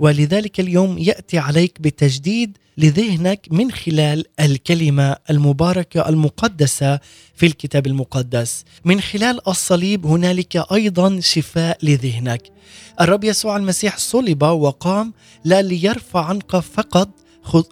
ولذلك 0.01 0.59
اليوم 0.59 0.97
يأتي 0.97 1.37
عليك 1.37 1.81
بتجديد 1.81 2.57
لذهنك 2.77 3.47
من 3.51 3.71
خلال 3.71 4.25
الكلمة 4.39 5.15
المباركة 5.29 6.09
المقدسة 6.09 6.99
في 7.35 7.45
الكتاب 7.45 7.87
المقدس. 7.87 8.65
من 8.85 9.01
خلال 9.01 9.47
الصليب 9.47 10.05
هنالك 10.05 10.71
أيضا 10.71 11.19
شفاء 11.19 11.77
لذهنك. 11.83 12.41
الرب 13.01 13.23
يسوع 13.23 13.57
المسيح 13.57 13.97
صلب 13.97 14.43
وقام 14.43 15.13
لا 15.45 15.61
ليرفع 15.61 16.25
عنك 16.25 16.59
فقط 16.59 17.09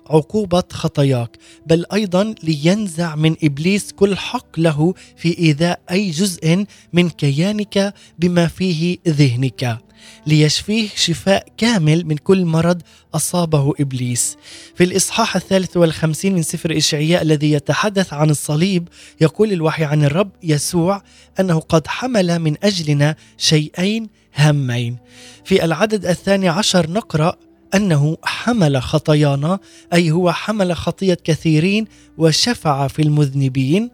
عقوبة 0.09 0.63
خطاياك 0.71 1.37
بل 1.67 1.85
أيضا 1.93 2.35
لينزع 2.43 3.15
من 3.15 3.35
إبليس 3.43 3.91
كل 3.91 4.15
حق 4.17 4.59
له 4.59 4.93
في 5.17 5.39
إيذاء 5.39 5.79
أي 5.91 6.11
جزء 6.11 6.65
من 6.93 7.09
كيانك 7.09 7.93
بما 8.19 8.47
فيه 8.47 8.97
ذهنك. 9.07 9.88
ليشفيه 10.27 10.89
شفاء 10.95 11.47
كامل 11.57 12.05
من 12.05 12.17
كل 12.17 12.45
مرض 12.45 12.81
أصابه 13.15 13.73
إبليس. 13.79 14.37
في 14.75 14.83
الإصحاح 14.83 15.35
الثالث 15.35 15.77
والخمسين 15.77 16.35
من 16.35 16.43
سفر 16.43 16.77
إشعياء 16.77 17.21
الذي 17.21 17.51
يتحدث 17.51 18.13
عن 18.13 18.29
الصليب 18.29 18.87
يقول 19.21 19.51
الوحي 19.53 19.83
عن 19.83 20.03
الرب 20.03 20.31
يسوع 20.43 21.03
أنه 21.39 21.59
قد 21.59 21.87
حمل 21.87 22.39
من 22.39 22.55
أجلنا 22.63 23.15
شيئين 23.37 24.09
هامين. 24.35 24.97
في 25.45 25.65
العدد 25.65 26.05
الثاني 26.05 26.49
عشر 26.49 26.91
نقرأ 26.91 27.35
أنه 27.75 28.17
حمل 28.23 28.81
خطايانا 28.81 29.59
أي 29.93 30.11
هو 30.11 30.31
حمل 30.31 30.75
خطية 30.75 31.17
كثيرين 31.23 31.85
وشفع 32.17 32.87
في 32.87 33.01
المذنبين. 33.01 33.89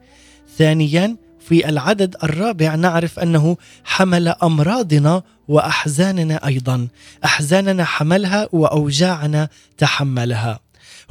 ثانيا 0.57 1.24
في 1.47 1.69
العدد 1.69 2.15
الرابع 2.23 2.75
نعرف 2.75 3.19
أنه 3.19 3.57
حمل 3.83 4.27
أمراضنا 4.27 5.23
وأحزاننا 5.47 6.47
أيضا. 6.47 6.87
أحزاننا 7.25 7.83
حملها 7.83 8.49
وأوجاعنا 8.51 9.49
تحملها. 9.77 10.59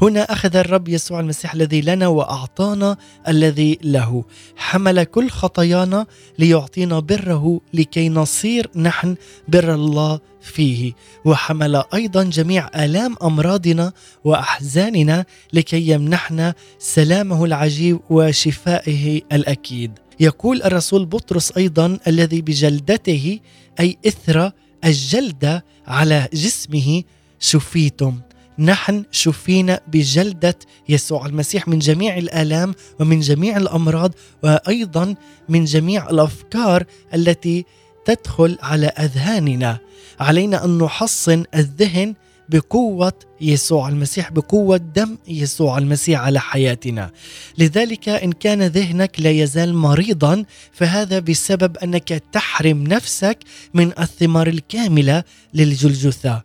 هنا 0.03 0.33
أخذ 0.33 0.57
الرب 0.57 0.89
يسوع 0.89 1.21
المسيح 1.21 1.55
الذي 1.55 1.81
لنا 1.81 2.07
وأعطانا 2.07 2.97
الذي 3.29 3.79
له. 3.83 4.25
حمل 4.57 5.05
كل 5.05 5.31
خطايانا 5.31 6.07
ليعطينا 6.39 7.01
بره 7.01 7.61
لكي 7.75 8.09
نصير 8.09 8.71
نحن 8.77 9.17
بر 9.49 9.75
الله 9.75 10.21
فيه. 10.43 10.93
وحمل 11.25 11.83
أيضا 11.95 12.23
جميع 12.23 12.69
آلام 12.77 13.17
أمراضنا 13.23 13.93
وأحزاننا 14.25 15.25
لكي 15.53 15.89
يمنحنا 15.89 16.55
سلامه 16.79 17.45
العجيب 17.45 18.01
وشفائه 18.11 19.23
الأكيد. 19.33 19.99
يقول 20.21 20.63
الرسول 20.63 21.07
بطرس 21.07 21.53
أيضا 21.57 21.99
الذي 22.07 22.43
بجلدته 22.43 23.41
أي 23.81 23.99
إثر 24.07 24.53
الجلده 24.85 25.65
على 25.87 26.29
جسمه 26.33 27.03
شفيتم. 27.41 28.21
نحن 28.59 29.05
شفينا 29.11 29.81
بجلدة 29.89 30.59
يسوع 30.89 31.27
المسيح 31.27 31.69
من 31.69 31.79
جميع 31.79 32.19
الآلام 32.19 32.75
ومن 33.01 33.21
جميع 33.21 33.57
الأمراض 33.57 34.13
وأيضا 34.43 35.15
من 35.49 35.65
جميع 35.65 36.11
الأفكار 36.11 36.85
التي 37.15 37.65
تدخل 38.05 38.59
على 38.63 38.87
أذهاننا. 38.87 39.79
علينا 40.21 40.65
أن 40.65 40.79
نحصن 40.79 41.45
الذهن 41.55 42.15
بقوة 42.49 43.13
يسوع 43.41 43.89
المسيح 43.89 44.33
بقوة 44.33 44.77
دم 44.77 45.19
يسوع 45.29 45.79
المسيح 45.79 46.21
على 46.21 46.41
حياتنا. 46.41 47.11
لذلك 47.59 48.09
إن 48.09 48.33
كان 48.33 48.63
ذهنك 48.63 49.21
لا 49.21 49.31
يزال 49.31 49.75
مريضا 49.75 50.45
فهذا 50.73 51.19
بسبب 51.19 51.77
أنك 51.77 52.23
تحرم 52.33 52.85
نفسك 52.85 53.39
من 53.75 53.93
الثمار 53.99 54.47
الكاملة 54.47 55.25
للجلجثة. 55.55 56.43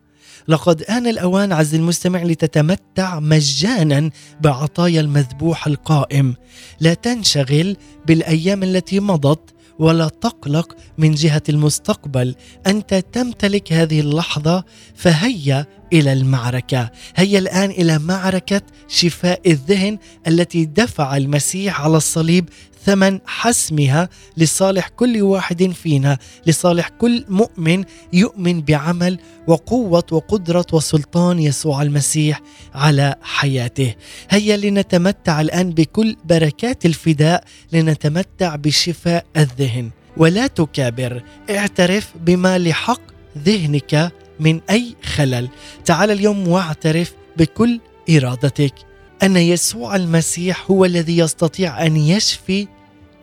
لقد 0.48 0.82
آن 0.82 1.06
الأوان 1.06 1.52
عز 1.52 1.74
المستمع 1.74 2.22
لتتمتع 2.22 3.20
مجانا 3.20 4.10
بعطايا 4.40 5.00
المذبوح 5.00 5.66
القائم. 5.66 6.34
لا 6.80 6.94
تنشغل 6.94 7.76
بالأيام 8.06 8.62
التي 8.62 9.00
مضت 9.00 9.54
ولا 9.80 10.08
تقلق 10.08 10.76
من 10.98 11.14
جهة 11.14 11.42
المستقبل. 11.48 12.34
أنت 12.66 12.94
تمتلك 12.94 13.72
هذه 13.72 14.00
اللحظة 14.00 14.64
فهيا 14.94 15.66
إلى 15.92 16.12
المعركة. 16.12 16.90
هيا 17.16 17.38
الآن 17.38 17.70
إلى 17.70 17.98
معركة 17.98 18.62
شفاء 18.88 19.50
الذهن 19.50 19.98
التي 20.26 20.64
دفع 20.64 21.16
المسيح 21.16 21.80
على 21.80 21.96
الصليب 21.96 22.48
ثمن 22.84 23.20
حسمها 23.26 24.08
لصالح 24.36 24.88
كل 24.88 25.22
واحد 25.22 25.70
فينا 25.70 26.18
لصالح 26.46 26.88
كل 26.88 27.24
مؤمن 27.28 27.84
يؤمن 28.12 28.60
بعمل 28.62 29.18
وقوة 29.46 30.04
وقدرة 30.12 30.66
وسلطان 30.72 31.38
يسوع 31.38 31.82
المسيح 31.82 32.40
على 32.74 33.14
حياته. 33.22 33.94
هيا 34.30 34.56
لنتمتع 34.56 35.40
الآن 35.40 35.70
بكل 35.70 36.16
بركات 36.24 36.86
الفداء 36.86 37.44
لنتمتع 37.72 38.56
بشفاء 38.56 39.24
الذهن. 39.36 39.90
ولا 40.16 40.46
تكابر 40.46 41.22
اعترف 41.50 42.12
بما 42.20 42.58
لحق 42.58 43.00
ذهنك 43.38 44.12
من 44.40 44.60
أي 44.70 44.94
خلل. 45.04 45.48
تعال 45.84 46.10
اليوم 46.10 46.48
واعترف 46.48 47.12
بكل 47.36 47.80
إرادتك. 48.10 48.74
أن 49.22 49.36
يسوع 49.36 49.96
المسيح 49.96 50.70
هو 50.70 50.84
الذي 50.84 51.18
يستطيع 51.18 51.86
أن 51.86 51.96
يشفي 51.96 52.68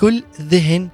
كل 0.02 0.24
ذهن 0.42 0.90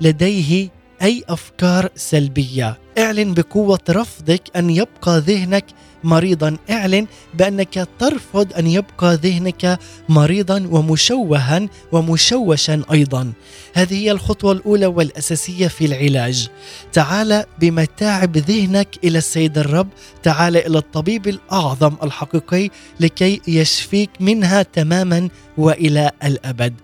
لديه 0.00 0.68
أي 1.02 1.24
أفكار 1.28 1.88
سلبية. 1.96 2.78
اعلن 2.98 3.34
بقوة 3.34 3.80
رفضك 3.90 4.42
أن 4.56 4.70
يبقى 4.70 5.18
ذهنك 5.20 5.64
مريضا. 6.04 6.56
اعلن 6.70 7.06
بأنك 7.34 7.88
ترفض 7.98 8.52
أن 8.52 8.66
يبقى 8.66 9.14
ذهنك 9.14 9.78
مريضا 10.08 10.68
ومشوها 10.70 11.68
ومشوشا 11.92 12.82
أيضا. 12.92 13.32
هذه 13.74 13.94
هي 13.94 14.10
الخطوة 14.10 14.52
الأولى 14.52 14.86
والأساسية 14.86 15.68
في 15.68 15.84
العلاج. 15.84 16.48
تعال 16.92 17.44
بمتاعب 17.60 18.36
ذهنك 18.36 18.88
إلى 19.04 19.18
السيد 19.18 19.58
الرب. 19.58 19.88
تعال 20.22 20.56
إلى 20.56 20.78
الطبيب 20.78 21.28
الأعظم 21.28 21.94
الحقيقي 22.02 22.70
لكي 23.00 23.40
يشفيك 23.48 24.10
منها 24.20 24.62
تماما 24.62 25.28
وإلى 25.58 26.10
الأبد. 26.24 26.74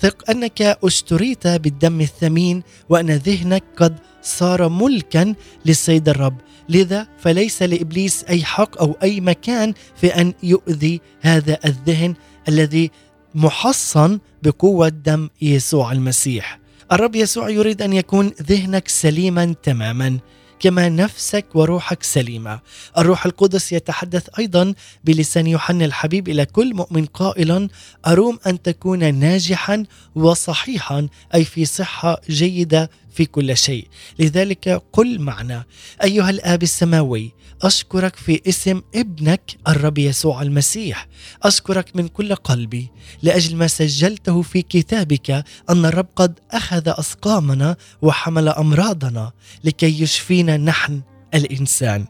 ثق 0.00 0.30
أنك 0.30 0.62
اشتريت 0.84 1.46
بالدم 1.46 2.00
الثمين 2.00 2.62
وأن 2.88 3.10
ذهنك 3.10 3.62
قد 3.76 3.98
صار 4.22 4.68
ملكا 4.68 5.34
للسيد 5.66 6.08
الرب 6.08 6.36
لذا 6.68 7.06
فليس 7.18 7.62
لإبليس 7.62 8.24
أي 8.24 8.44
حق 8.44 8.78
أو 8.78 8.96
أي 9.02 9.20
مكان 9.20 9.74
في 9.96 10.06
أن 10.06 10.34
يؤذي 10.42 11.00
هذا 11.20 11.58
الذهن 11.64 12.14
الذي 12.48 12.90
محصن 13.34 14.18
بقوة 14.42 14.88
دم 14.88 15.28
يسوع 15.42 15.92
المسيح 15.92 16.58
الرب 16.92 17.16
يسوع 17.16 17.48
يريد 17.48 17.82
أن 17.82 17.92
يكون 17.92 18.32
ذهنك 18.42 18.88
سليما 18.88 19.54
تماما 19.62 20.18
كما 20.62 20.88
نفسك 20.88 21.46
وروحك 21.54 22.02
سليمة. 22.02 22.60
الروح 22.98 23.26
القدس 23.26 23.72
يتحدث 23.72 24.28
أيضا 24.38 24.74
بلسان 25.04 25.46
يوحنا 25.46 25.84
الحبيب 25.84 26.28
إلى 26.28 26.46
كل 26.46 26.74
مؤمن 26.74 27.04
قائلا: 27.06 27.68
أروم 28.06 28.38
أن 28.46 28.62
تكون 28.62 29.14
ناجحا 29.14 29.84
وصحيحا 30.14 31.08
أي 31.34 31.44
في 31.44 31.64
صحة 31.64 32.20
جيدة 32.30 32.90
في 33.14 33.24
كل 33.24 33.56
شيء. 33.56 33.88
لذلك 34.18 34.82
قل 34.92 35.20
معنا 35.20 35.64
أيها 36.04 36.30
الآب 36.30 36.62
السماوي 36.62 37.32
أشكرك 37.62 38.16
في 38.16 38.40
اسم 38.48 38.82
ابنك 38.94 39.56
الرب 39.68 39.98
يسوع 39.98 40.42
المسيح. 40.42 41.08
أشكرك 41.42 41.96
من 41.96 42.08
كل 42.08 42.34
قلبي 42.34 42.90
لأجل 43.22 43.56
ما 43.56 43.66
سجلته 43.66 44.42
في 44.42 44.62
كتابك 44.62 45.44
أن 45.70 45.84
الرب 45.86 46.06
قد 46.16 46.38
أخذ 46.50 46.82
أسقامنا 46.86 47.76
وحمل 48.02 48.48
أمراضنا 48.48 49.32
لكي 49.64 50.02
يشفينا 50.02 50.56
نحن 50.56 51.00
الإنسان. 51.34 52.04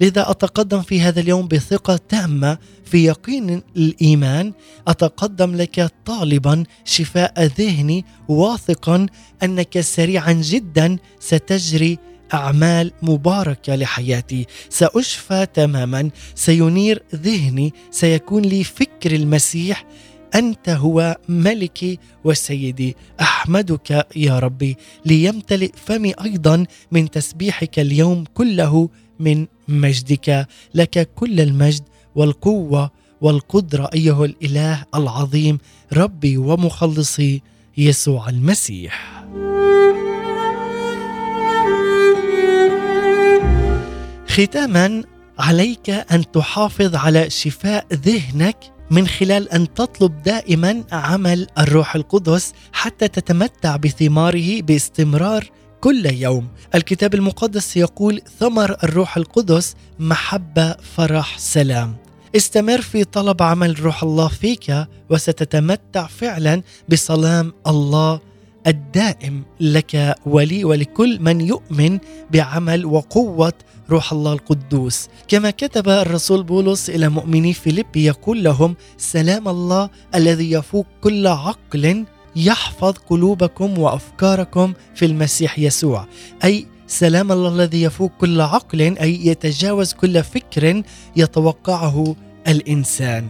لذا 0.00 0.30
أتقدم 0.30 0.82
في 0.82 1.00
هذا 1.00 1.20
اليوم 1.20 1.48
بثقة 1.48 1.96
تامة 2.08 2.58
في 2.84 3.04
يقين 3.04 3.62
الإيمان. 3.76 4.52
أتقدم 4.88 5.54
لك 5.56 5.92
طالبا 6.06 6.64
شفاء 6.84 7.44
ذهني 7.58 8.04
واثقا 8.28 9.06
أنك 9.42 9.80
سريعا 9.80 10.32
جدا 10.32 10.98
ستجري 11.20 11.98
أعمال 12.34 12.92
مباركة 13.02 13.74
لحياتي. 13.76 14.46
سأشفى 14.68 15.46
تماما 15.54 16.10
سينير 16.34 17.02
ذهني 17.14 17.72
سيكون 17.90 18.42
لي 18.42 18.64
فكر 18.64 19.14
المسيح 19.14 19.84
أنت 20.34 20.68
هو 20.68 21.16
ملكي 21.28 21.98
وسيدي 22.24 22.96
أحمدك 23.20 24.06
يا 24.16 24.38
ربي. 24.38 24.76
ليمتلئ 25.06 25.70
فمي 25.86 26.14
أيضا 26.24 26.66
من 26.92 27.10
تسبيحك 27.10 27.78
اليوم 27.78 28.24
كله 28.34 28.88
من 29.20 29.46
مجدك. 29.68 30.46
لك 30.74 31.10
كل 31.14 31.40
المجد 31.40 31.82
والقوة 32.14 32.90
والقدرة 33.20 33.90
أيها 33.94 34.24
الإله 34.24 34.84
العظيم 34.94 35.58
ربي 35.92 36.36
ومخلصي 36.36 37.42
يسوع 37.76 38.28
المسيح. 38.28 39.24
ختاما 44.28 45.04
عليك 45.38 45.90
أن 45.90 46.30
تحافظ 46.32 46.96
على 46.96 47.30
شفاء 47.30 47.86
ذهنك 47.92 48.73
من 48.90 49.06
خلال 49.08 49.48
أن 49.48 49.74
تطلب 49.74 50.22
دائما 50.22 50.84
عمل 50.92 51.46
الروح 51.58 51.94
القدس 51.94 52.52
حتى 52.72 53.08
تتمتع 53.08 53.76
بثماره 53.76 54.62
باستمرار 54.62 55.50
كل 55.80 56.06
يوم. 56.06 56.48
الكتاب 56.74 57.14
المقدس 57.14 57.76
يقول 57.76 58.22
ثمر 58.40 58.76
الروح 58.84 59.16
القدس 59.16 59.74
محبة 59.98 60.76
فرح 60.96 61.38
سلام. 61.38 61.96
استمر 62.36 62.80
في 62.80 63.04
طلب 63.04 63.42
عمل 63.42 63.80
روح 63.80 64.02
الله 64.02 64.28
فيك 64.28 64.86
وستتمتع 65.10 66.06
فعلا 66.06 66.62
بسلام 66.88 67.52
الله 67.66 68.20
الدائم 68.66 69.42
لك 69.60 70.14
ولي 70.26 70.64
ولكل 70.64 71.20
من 71.20 71.40
يؤمن 71.40 71.98
بعمل 72.30 72.86
وقوة 72.86 73.52
روح 73.90 74.12
الله 74.12 74.32
القدوس. 74.32 75.08
كما 75.28 75.50
كتب 75.50 75.88
الرسول 75.88 76.42
بولس 76.42 76.90
إلى 76.90 77.08
مؤمني 77.08 77.52
فيليب 77.52 77.96
يقول 77.96 78.44
لهم 78.44 78.76
سلام 78.98 79.48
الله 79.48 79.90
الذي 80.14 80.52
يفوق 80.52 80.86
كل 81.00 81.26
عقل 81.26 82.04
يحفظ 82.36 82.92
قلوبكم 82.92 83.78
وأفكاركم 83.78 84.72
في 84.94 85.04
المسيح 85.04 85.58
يسوع. 85.58 86.06
أي 86.44 86.66
سلام 86.86 87.32
الله 87.32 87.48
الذي 87.48 87.82
يفوق 87.82 88.12
كل 88.20 88.40
عقل 88.40 88.80
أي 88.98 89.26
يتجاوز 89.26 89.92
كل 89.92 90.24
فكر 90.24 90.82
يتوقعه 91.16 92.16
الإنسان. 92.48 93.28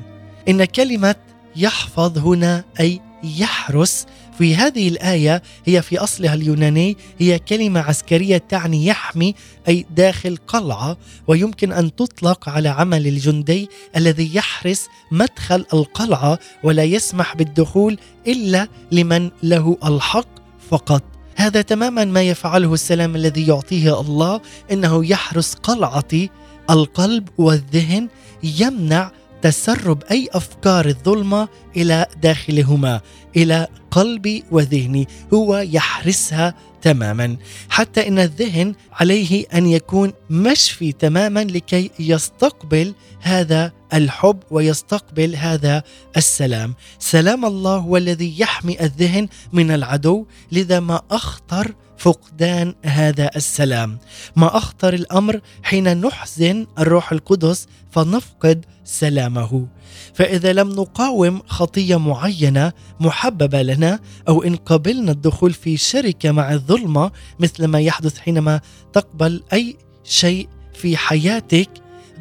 إن 0.49 0.65
كلمة 0.65 1.15
يحفظ 1.57 2.19
هنا 2.19 2.65
أي 2.81 3.01
يحرس 3.39 4.07
في 4.39 4.57
هذه 4.57 4.89
الآية 4.89 5.43
هي 5.65 5.83
في 5.83 5.99
أصلها 5.99 6.35
اليوناني 6.35 6.97
هي 7.19 7.39
كلمة 7.39 7.81
عسكرية 7.81 8.39
تعني 8.39 8.87
يحمي 8.87 9.35
أي 9.69 9.87
داخل 9.97 10.39
قلعة 10.47 10.97
ويمكن 11.27 11.73
أن 11.73 11.95
تطلق 11.95 12.49
على 12.49 12.69
عمل 12.69 13.07
الجندي 13.07 13.69
الذي 13.97 14.35
يحرس 14.35 14.89
مدخل 15.11 15.67
القلعة 15.75 16.39
ولا 16.63 16.85
يسمح 16.85 17.37
بالدخول 17.37 17.99
إلا 18.27 18.69
لمن 18.93 19.31
له 19.43 19.79
الحق 19.85 20.29
فقط. 20.71 21.03
هذا 21.37 21.63
تماما 21.63 22.05
ما 22.05 22.23
يفعله 22.23 22.75
السلام 22.75 23.17
الذي 23.17 23.47
يعطيه 23.47 24.01
الله 24.01 24.41
إنه 24.73 25.07
يحرس 25.07 25.55
قلعة 25.55 26.29
القلب 26.71 27.29
والذهن 27.39 28.09
يمنع 28.43 29.11
تسرب 29.45 30.03
أي 30.11 30.29
أفكار 30.33 30.87
الظلمة 30.87 31.49
إلى 31.77 32.07
داخلهما 32.23 33.01
إلى 33.37 33.67
قلبي 33.91 34.45
وذهني 34.51 35.09
هو 35.35 35.57
يحرسها 35.57 36.55
تماما 36.85 37.37
حتى 37.69 38.09
إن 38.09 38.19
الذهن 38.19 38.75
عليه 38.93 39.47
أن 39.55 39.67
يكون 39.67 40.13
مشفي 40.31 40.93
تماما 40.93 41.45
لكي 41.45 41.91
يستقبل 41.99 42.95
هذا 43.21 43.73
الحب 43.95 44.39
ويستقبل 44.51 45.37
هذا 45.37 45.83
السلام. 46.17 46.75
سلام 46.99 47.45
الله 47.45 47.77
هو 47.77 47.97
الذي 47.97 48.41
يحمي 48.41 48.81
الذهن 48.81 49.29
من 49.53 49.71
العدو 49.71 50.27
لذا 50.53 50.81
ما 50.81 51.01
أخطر 51.11 51.75
فقدان 51.99 52.75
هذا 52.85 53.31
السلام. 53.37 53.99
ما 54.37 54.57
أخطر 54.57 54.95
الأمر 54.95 55.41
حين 55.63 56.01
نحزن 56.01 56.67
الروح 56.79 57.13
القدس 57.13 57.67
فنفقد 57.91 58.65
سلامه. 58.85 59.67
فإذا 60.15 60.53
لم 60.53 60.69
نقاوم 60.69 61.43
خطية 61.47 61.97
معينة 61.97 62.73
محببة 63.01 63.63
لنا 63.63 64.01
أو 64.29 64.43
إن 64.43 64.57
قبلنا 64.57 65.13
الدخول 65.13 65.53
في 65.53 65.77
شركة 65.77 66.33
مع 66.33 66.53
الظلمة 66.53 67.11
مثل 67.41 67.65
ما 67.65 67.81
يحدث 67.81 68.19
حينما 68.19 68.61
تقبل 68.93 69.43
أي 69.53 69.77
شيء 70.05 70.49
في 70.75 70.97
حياتك 70.97 71.69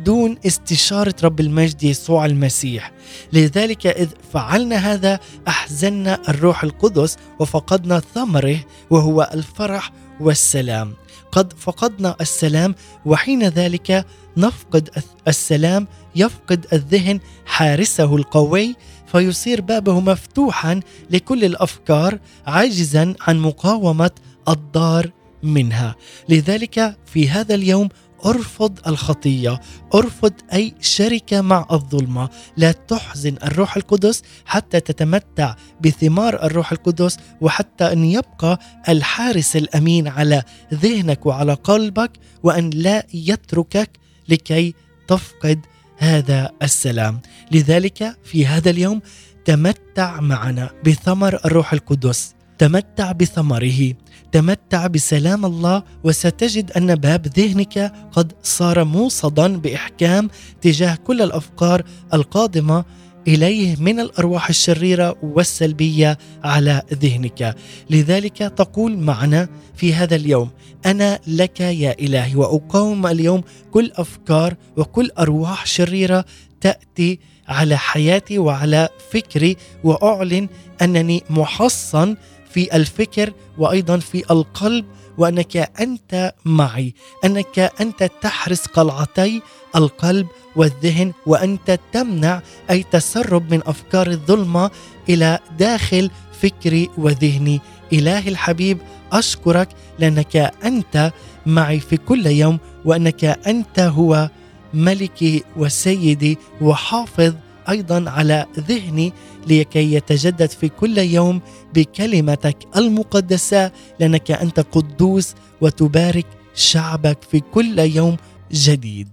دون 0.05 0.37
استشارة 0.45 1.15
رب 1.23 1.39
المجد 1.39 1.83
يسوع 1.83 2.25
المسيح. 2.25 2.91
لذلك 3.33 3.87
إذ 3.87 4.07
فعلنا 4.33 4.75
هذا 4.75 5.19
أحزننا 5.47 6.21
الروح 6.29 6.63
القدس 6.63 7.17
وفقدنا 7.39 7.99
ثمره 7.99 8.59
وهو 8.89 9.29
الفرح 9.33 9.91
والسلام. 10.19 10.93
قد 11.31 11.53
فقدنا 11.57 12.15
السلام 12.21 12.75
وحين 13.05 13.43
ذلك 13.43 14.05
نفقد 14.37 14.89
السلام 15.27 15.87
يفقد 16.15 16.65
الذهن 16.73 17.19
حارسه 17.45 18.15
القوي 18.15 18.75
فيصير 19.07 19.61
بابه 19.61 19.99
مفتوحا 19.99 20.79
لكل 21.09 21.43
الأفكار 21.45 22.19
عاجزا 22.47 23.15
عن 23.21 23.39
مقاومة 23.39 24.11
الضار 24.49 25.11
منها. 25.43 25.95
لذلك 26.29 26.97
في 27.05 27.29
هذا 27.29 27.55
اليوم 27.55 27.89
أرفض 28.25 28.79
الخطية 28.87 29.59
أرفض 29.95 30.33
أي 30.53 30.73
شركة 30.81 31.41
مع 31.41 31.67
الظلمة. 31.71 32.29
لا 32.57 32.71
تحزن 32.71 33.35
الروح 33.43 33.75
القدس 33.75 34.21
حتى 34.45 34.79
تتمتع 34.79 35.55
بثمار 35.81 36.43
الروح 36.43 36.71
القدس 36.71 37.17
وحتى 37.41 37.91
أن 37.91 38.05
يبقى 38.05 38.59
الحارس 38.89 39.55
الأمين 39.55 40.07
على 40.07 40.43
ذهنك 40.73 41.25
وعلى 41.25 41.53
قلبك 41.53 42.11
وأن 42.43 42.69
لا 42.69 43.05
يتركك 43.13 43.89
لكي 44.29 44.75
تفقد 45.07 45.59
هذا 46.03 46.51
السلام. 46.63 47.21
لذلك 47.51 48.17
في 48.23 48.45
هذا 48.47 48.69
اليوم 48.69 49.01
تمتع 49.45 50.19
معنا 50.19 50.69
بثمر 50.85 51.39
الروح 51.45 51.73
القدس. 51.73 52.35
تمتع 52.57 53.11
بثمره. 53.11 53.93
تمتع 54.31 54.87
بسلام 54.87 55.45
الله 55.45 55.83
وستجد 56.03 56.71
أن 56.71 56.95
باب 56.95 57.27
ذهنك 57.27 57.93
قد 58.11 58.33
صار 58.43 58.83
موصدا 58.83 59.57
بإحكام 59.57 60.29
تجاه 60.61 60.95
كل 60.95 61.21
الأفكار 61.21 61.83
القادمة 62.13 62.85
إليه 63.27 63.75
من 63.79 63.99
الأرواح 63.99 64.49
الشريرة 64.49 65.15
والسلبية 65.23 66.17
على 66.43 66.81
ذهنك. 66.93 67.55
لذلك 67.89 68.37
تقول 68.37 68.97
معنا 68.97 69.49
في 69.75 69.93
هذا 69.93 70.15
اليوم 70.15 70.49
أنا 70.85 71.19
لك 71.27 71.59
يا 71.59 71.95
إلهي 71.99 72.35
وأقاوم 72.35 73.07
اليوم 73.07 73.43
كل 73.71 73.91
أفكار 73.95 74.55
وكل 74.77 75.11
أرواح 75.19 75.65
شريرة 75.65 76.25
تأتي 76.61 77.19
على 77.47 77.77
حياتي 77.77 78.39
وعلى 78.39 78.89
فكري 79.11 79.57
وأعلن 79.83 80.47
أنني 80.81 81.23
محصن 81.29 82.15
في 82.53 82.75
الفكر 82.75 83.33
وأيضا 83.57 83.97
في 83.97 84.31
القلب 84.31 84.85
وأنك 85.17 85.57
أنت 85.57 86.33
معي 86.45 86.93
أنك 87.25 87.59
أنت 87.81 88.09
تحرس 88.21 88.65
قلعتي 88.65 89.41
القلب 89.75 90.27
والذهن 90.55 91.13
وأنت 91.25 91.79
تمنع 91.91 92.41
أي 92.69 92.83
تسرب 92.83 93.53
من 93.53 93.61
أفكار 93.65 94.07
الظلمة 94.07 94.71
إلى 95.09 95.39
داخل 95.59 96.11
فكري 96.41 96.89
وذهني. 96.97 97.61
إلهي 97.93 98.29
الحبيب 98.29 98.77
أشكرك 99.11 99.69
لأنك 99.99 100.35
أنت 100.65 101.11
معي 101.45 101.79
في 101.79 101.97
كل 101.97 102.25
يوم 102.27 102.59
وأنك 102.85 103.25
أنت 103.25 103.79
هو 103.79 104.29
ملكي 104.73 105.43
وسيدي 105.57 106.37
وحافظ 106.61 107.33
أيضا 107.69 108.09
على 108.09 108.45
ذهني 108.59 109.13
لكي 109.47 109.93
يتجدد 109.93 110.49
في 110.49 110.69
كل 110.69 110.97
يوم 110.97 111.41
بكلمتك 111.75 112.57
المقدسة 112.77 113.71
لأنك 113.99 114.31
أنت 114.31 114.59
قدوس 114.59 115.33
وتبارك 115.61 116.25
شعبك 116.55 117.17
في 117.31 117.39
كل 117.39 117.79
يوم 117.79 118.17
جديد. 118.51 119.09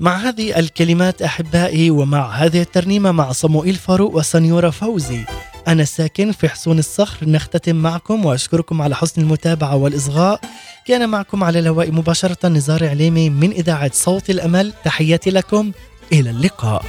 مع 0.00 0.16
هذه 0.16 0.58
الكلمات 0.58 1.22
أحبائي 1.22 1.90
ومع 1.90 2.30
هذه 2.30 2.60
الترنيمة 2.60 3.12
مع 3.12 3.32
صموئيل 3.32 3.74
فاروق 3.74 4.16
وسنيورة 4.16 4.70
فوزي 4.70 5.24
أنا 5.68 5.84
ساكن 5.84 6.32
في 6.32 6.48
حصون 6.48 6.78
الصخر 6.78 7.28
نختتم 7.28 7.76
معكم 7.76 8.24
وأشكركم 8.24 8.82
على 8.82 8.96
حسن 8.96 9.22
المتابعة 9.22 9.76
والإصغاء. 9.76 10.40
كان 10.86 11.08
معكم 11.08 11.44
على 11.44 11.58
الهواء 11.58 11.90
مباشرة 11.90 12.48
نزار 12.48 12.88
عليمي 12.88 13.30
من 13.30 13.50
إذاعة 13.50 13.90
صوت 13.94 14.30
الأمل. 14.30 14.72
تحياتي 14.84 15.30
لكم 15.30 15.72
إلى 16.12 16.30
اللقاء. 16.30 16.84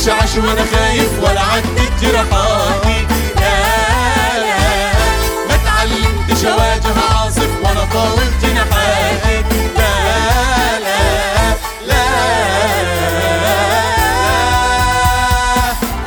اتعلمتش 0.00 0.08
اعيش 0.08 0.36
وأنا 0.36 0.64
خايف 0.76 1.10
ولا 1.22 1.40
عدت 1.40 1.92
جراحاتي 2.02 3.06
لا 3.36 4.38
لا 4.38 4.92
ما 5.48 5.54
اتعلمتش 5.54 6.44
أواجه 6.44 6.94
عاصف 7.14 7.48
ولا 7.62 7.84
طاوت 7.92 8.32
جناحاتي 8.42 9.42
لا 9.76 10.78
لا 10.78 11.54
لا 11.86 12.04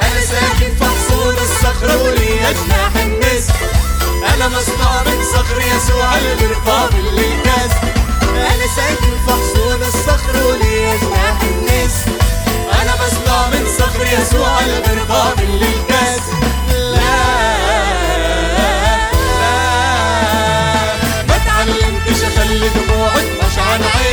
أنا 0.02 0.22
ساكن 0.32 0.76
في 0.80 0.86
حصون 0.86 1.36
أنا 4.34 4.48
من 5.06 5.24
صخر 5.34 5.62
يسوع 5.62 6.16
المرقابل 6.18 7.16
للكسر 7.16 7.94
أنا 8.36 8.68
ساكن 8.76 9.14
في 9.26 9.32
حصون 9.32 9.82
الصخر 9.82 10.46
ولي 10.48 10.74
جناح 10.74 10.92
النسر 10.92 11.03
مصنوع 13.06 13.48
من 13.48 13.66
صخر 13.80 14.02
يسوع 14.22 14.60
المرقابل 14.60 15.50
للكسر 15.52 16.34
لا 16.70 17.24
ما 21.30 21.38
تعلمتش 21.46 22.24
اخلي 22.24 22.70
دموعي 22.70 23.26
تمشعن 23.42 23.82
عيني 23.96 24.13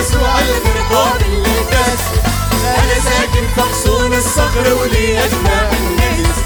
يسوع 0.00 0.38
المرقاب 0.40 1.20
اللي 1.26 1.60
كسر 1.70 2.20
أنا 2.64 2.94
ساكن 3.04 3.46
في 3.54 3.60
حصون 3.60 4.12
الصخر 4.14 4.74
ولي 4.74 5.14
جناح 5.14 5.70
النسر 5.72 6.44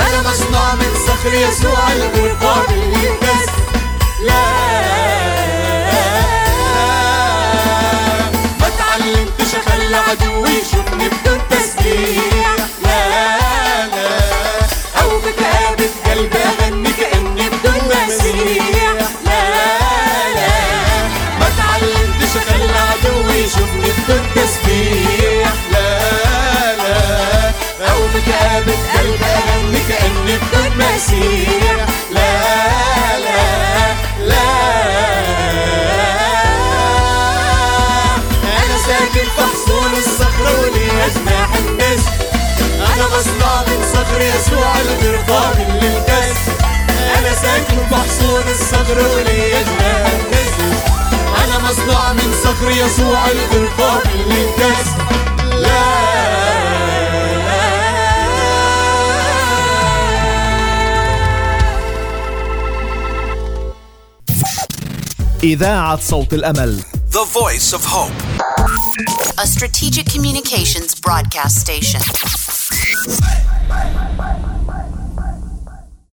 أنا 0.00 0.30
مصنوع 0.30 0.74
من 0.74 0.94
صخر 1.06 1.34
يسوع 1.34 1.92
المرقاب 1.92 2.64
اللي 2.70 3.08
كسر 3.20 3.52
لا. 4.22 4.42
ما 8.60 8.68
تعلمتش 8.78 9.54
أخلي 9.66 9.96
عدوي 9.96 10.48
يشوفني 10.50 11.08
بدون 11.08 11.40
تسبيح 11.50 12.55
لا 32.10 33.18
لا 33.18 33.40
لا. 34.24 34.46
أنا 38.62 38.76
ساكن 38.86 39.26
في 39.36 39.42
حصون 39.42 39.92
أنا 42.94 43.04
من 43.68 43.80
صخر 43.94 44.20
يسوع 44.20 44.72
المرقام 44.80 45.52
للناس 45.82 46.36
أنا 47.18 47.34
ساكن 47.42 47.78
في 47.88 47.94
حصون 47.94 48.42
الصخر 48.50 48.98
أنا 51.44 51.58
من 52.12 52.32
صخر 52.44 52.70
يسوع 52.70 53.26
لا. 55.60 55.86
إذاعة 65.44 66.00
صوت 66.00 66.34
الأمل 66.34 66.82
The 67.10 67.24
voice 67.24 67.72
of 67.72 67.84
hope. 67.84 68.12
a 69.38 69.46
strategic 69.46 70.06
communications 70.06 70.94
broadcast 71.00 71.60
station. 71.60 72.00